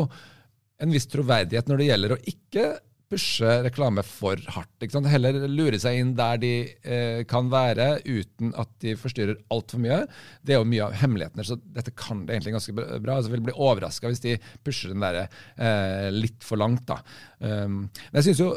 en 0.84 0.94
viss 0.94 1.08
troverdighet 1.12 1.70
når 1.70 1.80
det 1.80 1.92
gjelder 1.92 2.16
å 2.16 2.24
ikke 2.34 2.68
pushe 3.14 3.50
reklame 3.66 4.04
for 4.06 4.42
hardt. 4.56 4.86
Heller 5.10 5.38
lure 5.52 5.80
seg 5.82 6.00
inn 6.00 6.14
der 6.18 6.40
de 6.42 6.54
eh, 6.82 7.22
kan 7.30 7.50
være, 7.52 8.02
uten 8.06 8.54
at 8.60 8.72
de 8.84 8.96
forstyrrer 9.00 9.40
altfor 9.54 9.82
mye. 9.84 10.04
Det 10.42 10.56
er 10.56 10.62
jo 10.62 10.70
mye 10.70 10.88
av 10.88 10.98
hemmeligheten 11.04 11.42
her, 11.42 11.50
så 11.52 11.60
dette 11.78 11.94
kan 11.98 12.26
det 12.26 12.38
egentlig 12.38 12.58
ganske 12.58 12.76
bra. 12.78 13.18
Altså, 13.18 13.30
jeg 13.30 13.38
vil 13.38 13.48
bli 13.50 13.58
overraska 13.58 14.12
hvis 14.12 14.24
de 14.24 14.38
pusher 14.66 14.94
den 14.94 15.04
der 15.04 15.24
eh, 15.24 16.10
litt 16.14 16.42
for 16.46 16.62
langt. 16.62 16.86
da. 16.90 17.02
Um, 17.40 17.84
men 17.88 18.22
jeg 18.22 18.32
synes 18.32 18.44
jo 18.44 18.54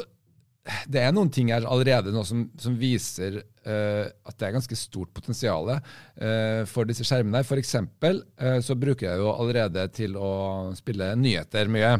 det 0.91 0.99
er 0.99 1.13
noen 1.15 1.29
ting 1.31 1.51
her 1.53 1.63
allerede 1.69 2.11
nå 2.11 2.25
som, 2.27 2.41
som 2.59 2.75
viser 2.79 3.39
uh, 3.39 4.03
at 4.03 4.35
det 4.35 4.49
er 4.49 4.55
ganske 4.57 4.77
stort 4.79 5.13
potensial 5.15 5.69
uh, 5.71 6.63
for 6.67 6.89
disse 6.89 7.07
skjermene. 7.07 7.43
For 7.47 7.61
eksempel 7.61 8.19
uh, 8.41 8.57
så 8.63 8.75
bruker 8.79 9.07
jeg 9.07 9.21
jo 9.21 9.31
allerede 9.31 9.85
til 9.95 10.17
å 10.19 10.31
spille 10.77 11.13
nyheter 11.19 11.71
mye. 11.71 11.93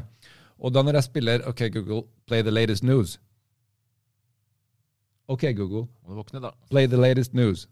Og 0.60 0.74
da 0.74 0.82
når 0.82 0.94
jeg 1.00 1.04
spiller 1.04 1.48
OK, 1.48 1.62
Google, 1.74 2.02
play 2.28 2.42
the 2.42 2.52
latest 2.52 2.84
news. 2.84 3.20
OK, 5.28 5.44
Google, 5.56 5.88
Må 6.04 6.10
du 6.10 6.16
våkne, 6.16 6.42
da. 6.42 6.52
play 6.70 6.88
the 6.88 6.98
latest 6.98 7.34
news. 7.34 7.68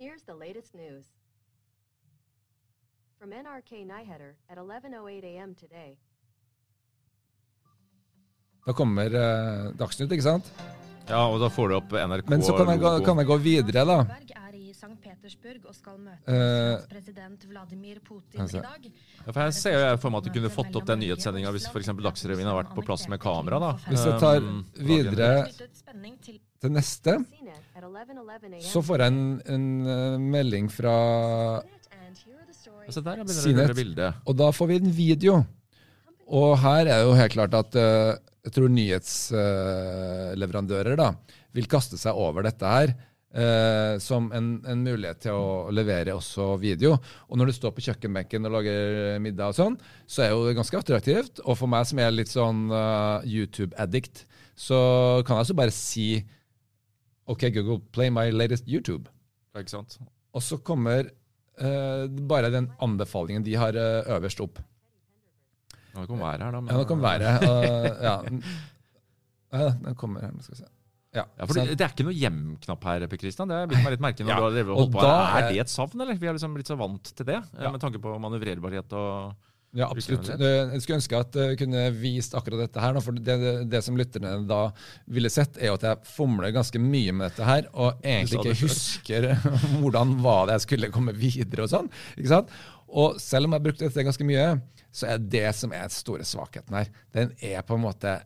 Here's 0.00 0.22
the 0.26 0.34
latest 0.34 0.74
news. 0.74 1.04
From 3.18 3.30
NRK 3.32 3.72
Nyheter 3.84 4.32
at 4.48 4.58
11:08 4.58 5.24
a.m. 5.24 5.54
today. 5.54 5.98
Da 8.66 8.72
kommer 8.72 9.06
uh, 9.06 9.72
Dagsnytt, 9.78 10.12
ikke 10.12 10.22
sant? 10.22 10.48
Ja, 11.08 11.20
og 11.30 11.38
da 11.40 11.48
får 11.48 11.68
du 11.68 11.76
opp 11.76 11.92
NRK 11.92 12.28
Men 12.28 12.42
så 12.42 12.56
kan 12.56 12.72
jeg, 12.72 12.80
gå, 12.82 12.90
kan 13.06 13.20
jeg 13.22 13.26
gå 13.26 13.36
videre, 13.36 13.84
da. 13.86 13.98
St. 14.76 14.92
Petersburg 15.00 15.64
og 15.70 15.74
skal 15.76 15.96
møte 16.02 16.36
uh, 16.36 16.84
president 16.90 17.44
Vladimir 17.48 17.96
Putin 18.04 18.40
altså. 18.44 18.60
i 18.60 18.62
dag. 18.66 18.82
Ja, 19.22 19.30
for 19.30 19.40
jeg 19.46 19.52
ser 19.56 19.72
jo 19.76 19.80
jeg 19.86 20.00
for 20.02 20.12
meg 20.12 20.18
at 20.20 20.26
du 20.28 20.32
kunne 20.36 20.50
fått 20.52 20.76
opp 20.80 20.86
den 20.90 21.00
nyhetssendinga 21.02 21.50
hvis 21.56 21.66
f.eks. 21.70 21.88
Dagsrevyen 22.06 22.48
har 22.50 22.56
vært 22.60 22.74
på 22.76 22.82
plass 22.86 23.04
med 23.12 23.18
kamera. 23.22 23.56
da. 23.62 23.70
Hvis 23.88 24.04
jeg 24.04 24.14
tar 24.22 24.36
Um, 24.46 24.58
videre 24.76 25.46
til 25.50 26.70
neste, 26.72 27.12
CNET 27.32 27.62
at 27.76 27.84
11:11 27.84 28.52
a.m. 28.52 28.62
så 28.64 28.80
får 28.84 28.96
jeg 29.02 29.08
en, 29.12 29.40
en 29.54 29.66
eh, 29.88 30.18
melding 30.20 30.66
fra 30.72 30.94
Altså 32.86 33.00
Sinet. 33.34 33.74
Og 34.30 34.34
da 34.38 34.46
får 34.54 34.66
vi 34.70 34.76
en 34.78 34.92
video. 34.94 35.34
Og 36.26 36.58
her 36.62 36.86
er 36.86 37.00
jo 37.02 37.18
helt 37.18 37.34
klart 37.34 37.54
at 37.58 37.74
eh, 37.80 38.12
jeg 38.46 38.52
tror 38.54 38.68
nyhetsleverandører 38.70 40.94
da 41.00 41.08
vil 41.56 41.66
kaste 41.70 41.96
seg 41.98 42.12
over 42.14 42.42
dette 42.46 42.66
her 42.70 42.94
eh, 43.34 43.96
som 44.02 44.28
en, 44.36 44.48
en 44.68 44.84
mulighet 44.84 45.20
til 45.26 45.32
å 45.36 45.70
levere 45.74 46.14
også 46.16 46.52
video. 46.62 46.94
Og 47.28 47.38
når 47.40 47.50
du 47.50 47.56
står 47.56 47.74
på 47.76 47.84
kjøkkenbenken 47.88 48.46
og 48.48 48.54
lager 48.58 49.18
middag 49.24 49.52
og 49.54 49.58
sånn, 49.58 49.76
så 50.06 50.24
er 50.26 50.32
jo 50.34 50.44
det 50.46 50.56
ganske 50.58 50.78
attraktivt. 50.80 51.42
Og 51.44 51.56
for 51.58 51.70
meg 51.72 51.86
som 51.90 52.00
er 52.02 52.14
litt 52.14 52.30
sånn 52.32 52.66
uh, 52.72 53.20
YouTube-addict, 53.26 54.24
så 54.56 54.78
kan 55.26 55.36
jeg 55.36 55.46
altså 55.46 55.58
bare 55.58 55.74
si 55.74 56.08
OK, 57.26 57.48
Google, 57.56 57.80
play 57.92 58.08
my 58.14 58.28
latest 58.30 58.68
YouTube. 58.70 59.10
Ikke 59.58 59.72
sant? 59.72 59.98
Og 60.36 60.44
så 60.44 60.60
kommer 60.62 61.08
uh, 61.10 62.06
bare 62.30 62.52
den 62.54 62.70
anbefalingen 62.84 63.44
de 63.46 63.56
har 63.58 63.74
øverst 63.76 64.40
opp. 64.44 64.60
Nå 65.96 66.04
kan 66.06 66.18
være 66.20 66.44
her, 66.44 66.52
da. 66.52 66.60
men- 66.60 66.72
Ja, 66.74 66.78
nå 66.82 66.86
kan 66.90 67.00
være. 67.02 67.30
Uh, 67.42 67.86
ja. 68.04 68.16
ja, 69.56 69.68
den 69.82 69.94
kommer 69.96 70.26
her. 70.26 70.34
Skal 70.44 70.54
vi 70.54 70.60
se. 70.62 70.70
Ja, 71.16 71.24
Ja, 71.38 71.46
for 71.48 71.56
det, 71.56 71.64
det 71.80 71.86
er 71.86 71.92
ikke 71.94 72.06
noe 72.06 72.16
hjem-knapp 72.18 72.84
her, 72.90 73.06
Per 73.10 73.20
Kristian. 73.24 73.48
Det 73.48 73.62
meg 73.72 73.90
litt 73.96 74.04
merkelig 74.04 74.26
når 74.28 74.34
Ja, 74.34 74.38
du 74.42 74.46
har 74.50 74.54
drevet 74.58 74.70
og 74.70 74.76
og 74.76 74.84
holdt 74.84 74.96
på. 74.98 75.08
Er 75.08 75.42
er- 75.42 75.50
det 75.52 75.60
et 75.64 75.72
savn, 75.72 76.00
eller? 76.04 76.18
Vi 76.20 76.28
har 76.28 76.36
liksom 76.36 76.54
blitt 76.56 76.68
så 76.70 76.76
vant 76.78 77.12
til 77.16 77.26
det, 77.26 77.40
eh, 77.42 77.62
Ja. 77.64 77.70
med 77.72 77.80
tanke 77.80 78.00
på 78.02 78.14
manøvrerbarhet 78.20 78.92
og 78.92 79.34
ja, 79.76 79.90
absolutt. 79.90 80.24
Jeg 80.30 80.80
skulle 80.80 80.96
ønske 80.96 81.18
at 81.20 81.34
jeg 81.36 81.58
kunne 81.60 81.80
vist 82.00 82.32
akkurat 82.38 82.62
dette 82.64 82.80
her. 82.80 82.98
For 83.04 83.12
det, 83.12 83.24
det, 83.42 83.50
det 83.68 83.80
som 83.84 83.96
lytterne 83.98 84.46
da 84.48 84.70
ville 85.06 85.28
sett, 85.28 85.58
er 85.58 85.66
jo 85.68 85.74
at 85.74 85.82
jeg 85.84 85.98
fomler 86.16 86.52
ganske 86.54 86.80
mye 86.80 87.12
med 87.12 87.28
dette 87.30 87.44
her, 87.44 87.66
og 87.74 88.00
egentlig 88.02 88.40
ikke 88.40 88.60
husker 88.62 89.26
hvordan 89.82 90.14
var 90.24 90.46
det 90.46 90.56
jeg 90.60 90.64
skulle 90.68 90.88
komme 90.94 91.12
videre 91.12 91.66
og 91.66 91.68
sånn. 91.74 91.90
ikke 92.16 92.28
sant? 92.32 92.48
Og 92.88 93.18
selv 93.20 93.50
om 93.50 93.52
jeg 93.58 93.66
brukte 93.66 93.84
dette 93.88 94.06
ganske 94.06 94.24
mye, 94.24 94.62
så 94.96 95.10
er 95.12 95.18
det 95.18 95.54
som 95.58 95.72
er 95.76 95.84
den 95.90 95.90
store 95.98 96.24
svakheten 96.24 96.72
her, 96.72 96.88
den 97.12 97.34
er 97.44 97.60
på 97.66 97.74
en 97.76 97.84
måte 97.84 98.16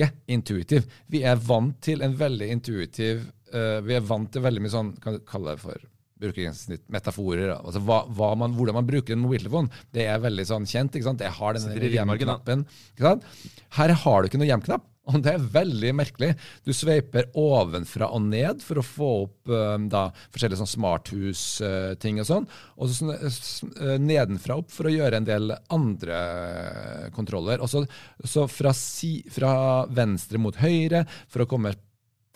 ikke 0.00 0.34
intuitiv. 0.34 0.88
Vi 1.12 1.22
er 1.26 1.40
vant 1.44 1.76
til 1.84 2.02
en 2.06 2.16
veldig 2.18 2.50
intuitiv 2.56 3.24
uh, 3.54 3.78
Vi 3.84 3.96
er 3.96 4.04
vant 4.06 4.30
til 4.32 4.44
veldig 4.44 4.64
mye 4.64 4.72
sånn, 4.72 4.92
kan 5.02 5.18
du 5.18 5.24
kalle 5.28 5.54
det 5.54 5.64
for 5.64 5.88
brukergrensesnitt, 6.20 6.84
metaforer. 6.92 7.46
da. 7.48 7.58
Altså 7.64 7.80
hva, 7.84 8.02
hva 8.12 8.34
man, 8.36 8.52
hvordan 8.56 8.76
man 8.76 8.88
bruker 8.88 9.16
en 9.16 9.22
mobiltelefon, 9.22 9.70
det 9.96 10.04
er 10.10 10.20
veldig 10.20 10.44
sånn 10.50 10.68
kjent. 10.68 10.96
ikke 10.96 11.08
sant? 11.08 11.24
Jeg 11.24 11.32
har 11.38 11.56
den 11.56 11.64
Sitter 11.64 11.86
i 11.86 11.92
ryggmargen, 11.94 12.28
da. 12.28 12.36
hjem-knappen. 12.36 13.62
Her 13.78 13.94
har 14.02 14.20
du 14.20 14.28
ikke 14.28 14.42
noe 14.42 14.50
hjem-knapp. 14.50 14.89
Og 15.10 15.24
det 15.24 15.34
er 15.34 15.48
veldig 15.54 15.90
merkelig. 15.98 16.30
Du 16.66 16.72
sveiper 16.76 17.30
ovenfra 17.38 18.10
og 18.14 18.28
ned 18.28 18.62
for 18.64 18.80
å 18.80 18.86
få 18.86 19.10
opp 19.24 19.52
eh, 19.52 19.76
da, 19.90 20.06
forskjellige 20.32 20.60
sånn 20.62 20.72
smarthus-ting 20.74 22.20
og 22.22 22.28
sånn. 22.28 22.48
Og 22.78 22.92
så 22.92 23.10
eh, 23.16 23.40
eh, 23.86 23.96
nedenfra 24.02 24.60
opp 24.60 24.70
for 24.74 24.88
å 24.88 24.94
gjøre 24.94 25.20
en 25.20 25.28
del 25.28 25.54
andre 25.74 26.20
eh, 26.20 27.08
kontroller. 27.16 27.64
Og 27.64 27.70
så, 27.70 28.46
fra, 28.50 28.74
si, 28.76 29.18
fra 29.32 29.52
venstre 29.90 30.40
mot 30.42 30.56
høyre 30.60 31.04
for 31.26 31.44
å 31.44 31.50
komme 31.50 31.74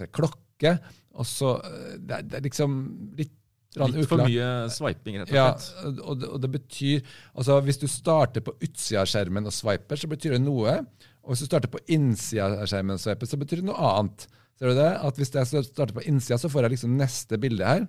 til 0.00 0.10
klokke. 0.14 0.76
Og 1.14 1.28
så 1.28 1.56
eh, 1.62 1.96
det 2.02 2.40
er 2.40 2.46
liksom 2.48 2.78
litt 3.18 3.34
litt 3.74 4.06
for 4.08 4.22
mye 4.22 4.48
swiping, 4.70 5.18
rett 5.20 5.32
og 5.32 5.36
Ja, 5.36 5.46
slett. 5.58 5.98
og 6.04 6.20
det, 6.20 6.28
og 6.30 6.40
det 6.44 6.50
betyr 6.54 7.00
altså 7.34 7.56
Hvis 7.66 7.80
du 7.82 7.88
starter 7.90 8.44
på 8.46 8.54
utsida 8.62 9.02
av 9.02 9.10
skjermen 9.10 9.50
og 9.50 9.54
swiper, 9.54 9.98
så 9.98 10.10
betyr 10.10 10.36
det 10.36 10.42
noe. 10.44 10.76
Og 11.24 11.32
hvis 11.32 11.42
du 11.42 11.48
starter 11.48 11.72
på 11.72 11.82
innsida 11.96 12.46
av 12.62 12.68
skjermen 12.70 12.94
og 12.98 13.02
swiper, 13.02 13.26
så 13.26 13.40
betyr 13.40 13.62
det 13.62 13.68
noe 13.70 13.90
annet. 13.90 14.26
Ser 14.58 14.70
du 14.70 14.78
det? 14.78 14.90
At 15.08 15.18
Hvis 15.18 15.34
jeg 15.34 15.64
starter 15.66 15.94
på 15.96 16.04
innsida, 16.06 16.38
så 16.38 16.50
får 16.52 16.66
jeg 16.68 16.76
liksom 16.76 16.96
neste 17.00 17.38
bilde 17.42 17.66
her. 17.66 17.86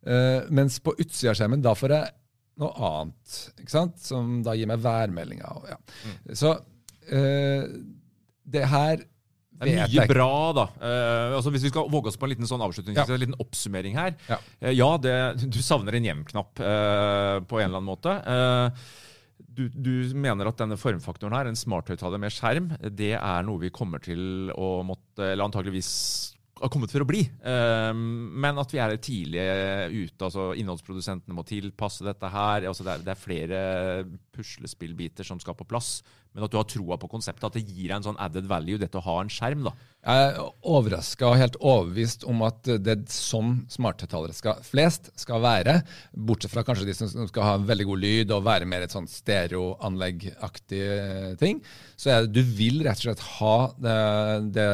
Uh, 0.00 0.48
mens 0.48 0.78
på 0.80 0.94
utsida 0.96 1.32
av 1.32 1.38
skjermen, 1.38 1.62
da 1.64 1.74
får 1.76 1.92
jeg 1.94 2.12
noe 2.60 2.72
annet. 2.90 3.38
ikke 3.60 3.72
sant? 3.72 3.96
Som 4.00 4.40
da 4.44 4.54
gir 4.56 4.68
meg 4.68 4.82
værmeldinger. 4.84 5.64
Ja. 5.70 5.78
Mm. 6.04 6.34
Så 6.36 6.52
uh, 6.58 7.64
det 8.50 8.66
her 8.68 9.04
Det 9.60 9.74
er 9.76 9.90
mye 9.92 10.06
bra, 10.08 10.28
da. 10.56 10.64
Uh, 10.80 11.36
altså 11.36 11.52
Hvis 11.52 11.66
vi 11.68 11.72
skal 11.72 11.90
våge 11.92 12.08
oss 12.12 12.16
på 12.20 12.26
en 12.28 12.32
liten 12.34 12.48
sånn 12.48 12.62
avslutning, 12.64 12.96
Ja. 12.96 13.04
en 13.04 13.20
liten 13.20 13.36
oppsummering 13.42 13.96
her. 13.98 14.16
Ja. 14.30 14.38
uh, 14.64 14.72
ja, 14.72 14.90
det, 14.98 15.14
du 15.52 15.60
savner 15.62 15.98
en 15.98 16.08
hjem-knapp 16.08 16.62
uh, 16.64 17.36
på 17.44 17.60
en 17.60 17.68
eller 17.68 17.80
annen 17.80 17.90
måte. 17.90 18.16
Du, 19.50 19.64
du 19.68 20.14
mener 20.14 20.46
at 20.48 20.60
denne 20.60 20.76
formfaktoren 20.78 21.34
her, 21.34 21.48
en 21.50 21.58
smarthøyttaler 21.58 22.20
med 22.22 22.32
skjerm, 22.32 22.68
det 22.96 23.14
er 23.18 23.44
noe 23.44 23.60
vi 23.60 23.72
kommer 23.74 24.00
til 24.04 24.52
å 24.54 24.80
måtte, 24.86 25.32
eller 25.32 25.48
antageligvis 25.48 25.90
har 26.60 26.72
kommet 26.72 26.92
for 26.92 27.04
å 27.04 27.08
bli. 27.08 27.22
Eh, 27.24 27.90
men 27.94 28.60
at 28.60 28.72
vi 28.74 28.80
er 28.82 28.96
tidlig 29.00 29.44
ute. 29.94 30.24
altså 30.26 30.50
Innholdsprodusentene 30.60 31.36
må 31.36 31.44
tilpasse 31.48 32.06
dette 32.06 32.32
her. 32.32 32.68
altså 32.68 32.86
Det 32.86 32.94
er, 32.94 33.04
det 33.06 33.14
er 33.14 33.24
flere 33.26 33.60
puslespillbiter 34.36 35.26
som 35.26 35.40
skal 35.42 35.56
på 35.58 35.68
plass. 35.68 36.00
Men 36.30 36.46
at 36.46 36.52
du 36.52 36.60
har 36.60 36.66
troa 36.68 36.94
på 37.00 37.08
konseptet, 37.10 37.42
at 37.42 37.56
det 37.58 37.64
gir 37.66 37.88
deg 37.88 37.96
en 37.96 38.04
sånn 38.06 38.20
added 38.22 38.46
value, 38.50 38.78
dette 38.78 38.98
å 39.00 39.02
ha 39.02 39.16
en 39.18 39.32
skjerm. 39.32 39.64
da. 39.66 39.72
Jeg 40.06 40.28
er 40.28 40.38
overraska 40.72 41.26
og 41.26 41.40
helt 41.40 41.56
overbevist 41.58 42.22
om 42.30 42.44
at 42.46 42.70
det 42.70 42.92
er 42.94 43.02
sånn 43.10 43.64
smarthøyttalere 43.72 44.54
flest 44.64 45.10
skal 45.18 45.42
være. 45.42 45.80
Bortsett 46.14 46.54
fra 46.54 46.64
kanskje 46.66 46.86
de 46.86 46.94
som 46.96 47.26
skal 47.28 47.48
ha 47.48 47.56
veldig 47.58 47.88
god 47.90 48.02
lyd 48.04 48.34
og 48.36 48.46
være 48.46 48.68
mer 48.70 48.86
et 48.86 48.94
sånn 48.94 49.10
stereoanleggaktig 49.10 50.84
eh, 50.86 51.32
ting. 51.40 51.64
Så 51.98 52.12
det, 52.12 52.30
du 52.38 52.44
vil 52.46 52.84
rett 52.86 53.02
og 53.02 53.08
slett 53.08 53.26
ha 53.40 53.56
det, 53.82 53.98
det, 54.54 54.68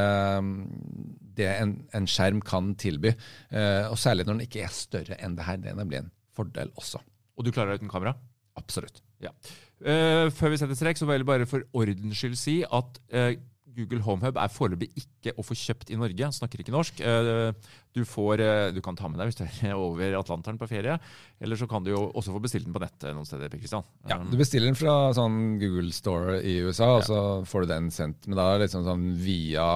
det 1.39 1.49
en, 1.53 1.77
en 1.97 2.09
skjerm 2.11 2.43
kan 2.45 2.75
tilby. 2.81 3.13
Eh, 3.51 3.85
og 3.91 3.99
særlig 4.01 4.27
når 4.27 4.39
den 4.39 4.47
ikke 4.47 4.65
er 4.67 4.73
større 4.75 5.19
enn 5.23 5.37
det 5.39 5.47
her. 5.49 5.61
Det 5.63 5.73
er 5.73 5.79
nemlig 5.79 6.03
en 6.03 6.13
fordel 6.37 6.73
også. 6.77 7.03
Og 7.37 7.47
du 7.47 7.53
klarer 7.53 7.75
deg 7.75 7.85
uten 7.85 7.93
kamera? 7.93 8.17
Absolutt. 8.57 9.03
Ja. 9.23 9.33
Uh, 9.77 10.33
før 10.33 10.55
vi 10.55 10.59
setter 10.61 10.77
strek, 10.79 10.97
så 10.97 11.05
vil 11.09 11.21
jeg 11.21 11.29
bare 11.29 11.49
for 11.49 11.65
ordens 11.77 12.17
skyld 12.17 12.37
si 12.41 12.55
at 12.65 13.01
uh, 13.13 13.33
Google 13.77 14.01
Homehub 14.07 14.39
er 14.41 14.53
foreløpig 14.53 14.89
ikke 14.97 15.35
å 15.37 15.45
få 15.45 15.57
kjøpt 15.61 15.93
i 15.93 15.99
Norge. 16.01 16.25
Han 16.25 16.33
snakker 16.33 16.63
ikke 16.63 16.73
norsk. 16.73 17.03
Du, 17.97 18.03
får, 18.05 18.43
eh, 18.45 18.67
du 18.77 18.83
kan 18.85 18.97
ta 18.99 19.09
med 19.09 19.17
deg 19.23 19.31
hvis 19.31 19.39
du 19.41 19.45
er 19.49 19.75
over 19.87 20.19
Atlanteren 20.19 20.59
på 20.61 20.69
ferie. 20.69 20.99
Eller 21.41 21.57
så 21.57 21.69
kan 21.71 21.85
du 21.85 21.91
jo 21.95 22.03
også 22.13 22.35
få 22.35 22.43
bestilt 22.45 22.69
den 22.69 22.77
på 22.77 22.83
nettet 22.83 23.15
noen 23.17 23.25
steder. 23.29 23.53
Kristian. 23.57 23.87
Ja, 24.09 24.19
Um, 24.21 24.31
Du 24.33 24.37
bestiller 24.41 24.69
den 24.71 24.77
fra 24.79 25.13
sånn 25.17 25.59
Google 25.61 25.93
Store 25.93 26.39
i 26.41 26.59
USA, 26.65 26.87
og 26.97 27.05
så 27.09 27.19
får 27.49 27.65
du 27.65 27.73
den 27.73 27.91
sendt. 27.93 28.25
Men 28.29 28.39
da 28.39 28.47
er 28.49 28.59
det 28.61 28.69
liksom 28.69 28.85
sånn 28.87 29.07
via 29.21 29.67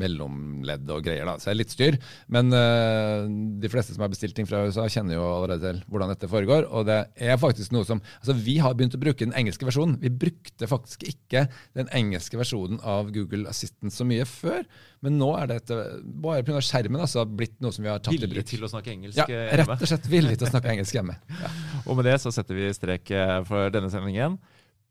mellomledd 0.00 0.90
og 0.92 1.04
greier, 1.04 1.26
da. 1.28 1.36
Så 1.38 1.50
det 1.50 1.54
er 1.54 1.60
litt 1.60 1.74
styr. 1.74 1.98
Men 2.32 2.50
uh, 2.54 3.26
de 3.62 3.70
fleste 3.72 3.94
som 3.94 4.04
har 4.04 4.12
bestilt 4.12 4.36
ting 4.38 4.48
fra 4.48 4.62
USA, 4.66 4.86
kjenner 4.90 5.18
jo 5.18 5.26
allerede 5.26 5.74
til 5.74 5.82
hvordan 5.90 6.12
dette 6.14 6.30
foregår. 6.30 6.66
Og 6.70 6.86
det 6.88 7.00
er 7.18 7.40
faktisk 7.40 7.74
noe 7.74 7.86
som 7.88 8.00
Altså, 8.20 8.34
vi 8.36 8.56
har 8.62 8.74
begynt 8.76 8.94
å 8.96 9.00
bruke 9.00 9.24
den 9.24 9.34
engelske 9.36 9.66
versjonen. 9.68 9.98
Vi 10.02 10.10
brukte 10.12 10.68
faktisk 10.70 11.04
ikke 11.08 11.46
den 11.78 11.90
engelske 11.96 12.38
versjonen 12.40 12.80
av 12.86 13.10
Google 13.14 13.48
Assistant 13.50 13.94
så 13.94 14.06
mye 14.08 14.26
før. 14.28 14.64
Men 15.02 15.16
nå 15.16 15.30
er 15.40 15.46
det 15.48 15.56
etter, 15.62 15.94
bare 16.20 16.42
pga. 16.44 16.60
skjermen 16.60 17.00
altså, 17.00 17.24
blitt 17.24 17.54
noe 17.64 17.72
som 17.72 17.86
vi 17.86 17.88
har 17.88 18.02
tatt 18.04 18.12
i 18.12 18.18
bruk. 18.20 18.28
villig 18.34 18.44
til 18.50 18.66
å 18.66 18.68
snakke 18.68 18.92
engelsk 18.92 19.16
Ja, 19.22 19.26
hjemme. 19.30 19.56
rett 19.62 19.72
og 19.86 19.88
slett 19.94 20.10
villig 20.12 20.36
til 20.36 20.48
å 20.48 20.52
snakke 20.52 20.74
engelsk 20.74 20.98
hjemme. 20.98 21.16
Ja. 21.40 21.52
Og 21.86 21.96
med 21.96 22.04
det 22.10 22.18
så 22.20 22.32
setter 22.34 22.58
vi 22.58 22.68
strek 22.76 23.10
eh, 23.16 23.38
for 23.48 23.72
denne 23.72 23.88
sendingen. 23.92 24.36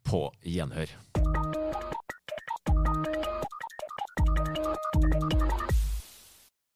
På 0.10 0.30
gjenhør. 0.42 0.90